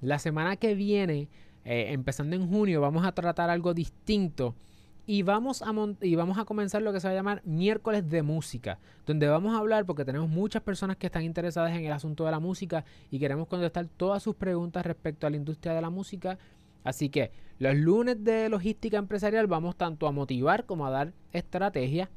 La 0.00 0.18
semana 0.18 0.56
que 0.56 0.74
viene, 0.74 1.28
eh, 1.64 1.88
empezando 1.90 2.36
en 2.36 2.48
junio, 2.48 2.80
vamos 2.80 3.04
a 3.04 3.12
tratar 3.12 3.50
algo 3.50 3.74
distinto 3.74 4.54
y 5.06 5.22
vamos, 5.22 5.62
a 5.62 5.72
y 6.00 6.14
vamos 6.14 6.38
a 6.38 6.44
comenzar 6.44 6.80
lo 6.82 6.92
que 6.92 7.00
se 7.00 7.08
va 7.08 7.12
a 7.12 7.16
llamar 7.16 7.42
miércoles 7.44 8.08
de 8.08 8.22
música, 8.22 8.78
donde 9.06 9.28
vamos 9.28 9.54
a 9.54 9.58
hablar 9.58 9.84
porque 9.84 10.04
tenemos 10.04 10.28
muchas 10.28 10.62
personas 10.62 10.96
que 10.96 11.06
están 11.06 11.24
interesadas 11.24 11.72
en 11.76 11.84
el 11.84 11.92
asunto 11.92 12.24
de 12.24 12.30
la 12.30 12.40
música 12.40 12.84
y 13.10 13.18
queremos 13.18 13.46
contestar 13.48 13.86
todas 13.86 14.22
sus 14.22 14.34
preguntas 14.34 14.84
respecto 14.86 15.26
a 15.26 15.30
la 15.30 15.36
industria 15.36 15.74
de 15.74 15.82
la 15.82 15.90
música. 15.90 16.38
Así 16.84 17.08
que 17.08 17.32
los 17.58 17.74
lunes 17.74 18.22
de 18.22 18.48
logística 18.48 18.98
empresarial 18.98 19.46
vamos 19.46 19.76
tanto 19.76 20.06
a 20.06 20.12
motivar 20.12 20.66
como 20.66 20.86
a 20.86 20.90
dar 20.90 21.12
estrategias. 21.32 22.08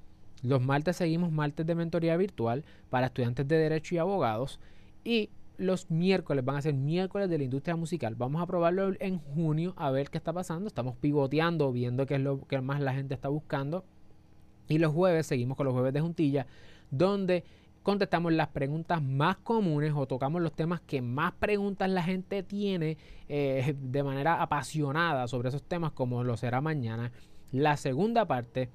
Los 0.44 0.62
martes 0.62 0.98
seguimos 0.98 1.32
martes 1.32 1.66
de 1.66 1.74
mentoría 1.74 2.16
virtual 2.18 2.64
para 2.90 3.08
estudiantes 3.08 3.48
de 3.48 3.58
derecho 3.58 3.96
y 3.96 3.98
abogados. 3.98 4.60
Y 5.04 5.30
los 5.58 5.90
miércoles 5.90 6.46
van 6.46 6.58
a 6.58 6.62
ser 6.62 6.74
miércoles 6.74 7.30
de 7.30 7.38
la 7.38 7.44
industria 7.44 7.76
musical. 7.76 8.16
Vamos 8.16 8.42
a 8.42 8.46
probarlo 8.46 8.94
en 9.00 9.20
junio 9.20 9.74
a 9.78 9.90
ver 9.90 10.10
qué 10.10 10.18
está 10.18 10.34
pasando. 10.34 10.68
Estamos 10.68 10.96
pivoteando, 10.98 11.72
viendo 11.72 12.06
qué 12.06 12.16
es 12.16 12.22
lo 12.22 12.42
que 12.42 12.62
más 12.62 12.82
la 12.82 12.94
gente 12.94 13.14
está 13.14 13.30
buscando. 13.30 13.84
Y 14.68 14.78
los 14.78 14.94
jueves 14.94 15.26
seguimos 15.28 15.58
con 15.58 15.66
los 15.66 15.74
jueves 15.74 15.94
de 15.94 16.02
juntilla, 16.02 16.46
donde 16.92 17.44
contestamos 17.84 18.34
las 18.34 18.50
preguntas 18.50 19.02
más 19.02 19.38
comunes 19.38 19.94
o 19.96 20.06
tocamos 20.08 20.42
los 20.42 20.54
temas 20.54 20.82
que 20.82 21.02
más 21.02 21.34
preguntas 21.34 21.90
la 21.90 22.04
gente 22.04 22.44
tiene 22.44 22.98
eh, 23.30 23.76
de 23.80 24.04
manera 24.04 24.42
apasionada 24.42 25.28
sobre 25.28 25.50
esos 25.50 25.64
temas 25.64 25.92
como 25.92 26.24
lo 26.24 26.38
será 26.38 26.62
mañana. 26.62 27.12
La 27.52 27.78
segunda 27.78 28.26
parte 28.26 28.70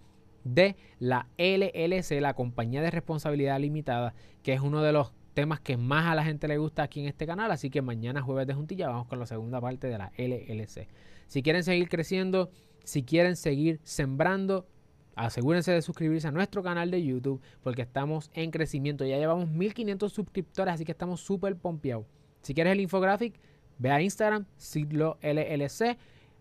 de 0.45 0.77
la 0.99 1.29
LLC, 1.38 2.21
la 2.21 2.35
compañía 2.35 2.83
de 2.83 2.91
responsabilidad 2.91 3.61
limitada, 3.61 4.15
que 4.43 4.53
es 4.55 4.61
uno 4.61 4.83
de 4.83 4.93
los 4.93 5.12
temas 5.35 5.61
que 5.61 5.77
más 5.77 6.07
a 6.07 6.15
la 6.15 6.25
gente 6.25 6.49
le 6.49 6.59
gusta 6.59 6.83
aquí 6.83 7.01
en 7.01 7.07
este 7.07 7.27
canal. 7.27 7.51
Así 7.51 7.71
que 7.71 7.83
mañana 7.83 8.23
jueves 8.23 8.47
de 8.47 8.55
juntilla 8.55 8.88
vamos 8.88 9.07
con 9.07 9.19
la 9.19 9.27
segunda 9.27 9.61
parte 9.61 9.87
de 9.87 9.99
la 9.99 10.12
LLC. 10.17 10.88
Si 11.27 11.43
quieren 11.43 11.65
seguir 11.65 11.88
creciendo, 11.88 12.51
si 12.85 13.03
quieren 13.03 13.37
seguir 13.37 13.81
sembrando, 13.85 14.67
asegúrense 15.14 15.72
de 15.72 15.83
suscribirse 15.83 16.29
a 16.29 16.31
nuestro 16.31 16.62
canal 16.62 16.90
de 16.90 17.05
YouTube 17.05 17.40
porque 17.62 17.83
estamos 17.83 18.31
en 18.35 18.51
crecimiento. 18.51 19.05
Ya 19.05 19.18
llevamos 19.18 19.48
1500 19.48 20.12
suscriptores, 20.12 20.75
así 20.75 20.85
que 20.85 20.92
estamos 20.92 21.20
súper 21.20 21.57
pompeados. 21.57 22.07
Si 22.40 22.55
quieres 22.55 22.72
el 22.72 22.81
infographic, 22.81 23.38
ve 23.79 23.90
a 23.90 24.01
Instagram, 24.01 24.46
Sidlo 24.57 25.18
LLC, 25.22 25.96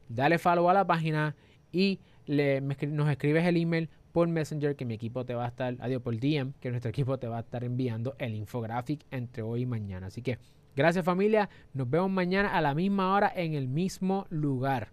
dale 0.09 0.37
follow 0.37 0.69
a 0.69 0.73
la 0.73 0.85
página 0.85 1.35
y 1.71 1.99
nos 2.27 3.09
escribes 3.09 3.45
el 3.45 3.57
email 3.57 3.89
por 4.11 4.27
Messenger 4.27 4.75
que 4.75 4.85
mi 4.85 4.93
equipo 4.93 5.25
te 5.25 5.33
va 5.33 5.45
a 5.45 5.47
estar, 5.47 5.75
adiós 5.79 6.01
por 6.01 6.17
DM, 6.19 6.53
que 6.59 6.69
nuestro 6.69 6.89
equipo 6.89 7.17
te 7.17 7.27
va 7.27 7.37
a 7.37 7.41
estar 7.41 7.63
enviando 7.63 8.15
el 8.19 8.35
infographic 8.35 9.05
entre 9.11 9.41
hoy 9.41 9.61
y 9.61 9.65
mañana. 9.65 10.07
Así 10.07 10.21
que 10.21 10.37
gracias 10.75 11.05
familia, 11.05 11.49
nos 11.73 11.89
vemos 11.89 12.11
mañana 12.11 12.55
a 12.55 12.61
la 12.61 12.75
misma 12.75 13.13
hora 13.13 13.31
en 13.33 13.53
el 13.53 13.67
mismo 13.67 14.25
lugar. 14.29 14.89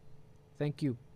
Thank 0.59 0.83
you. 0.83 1.08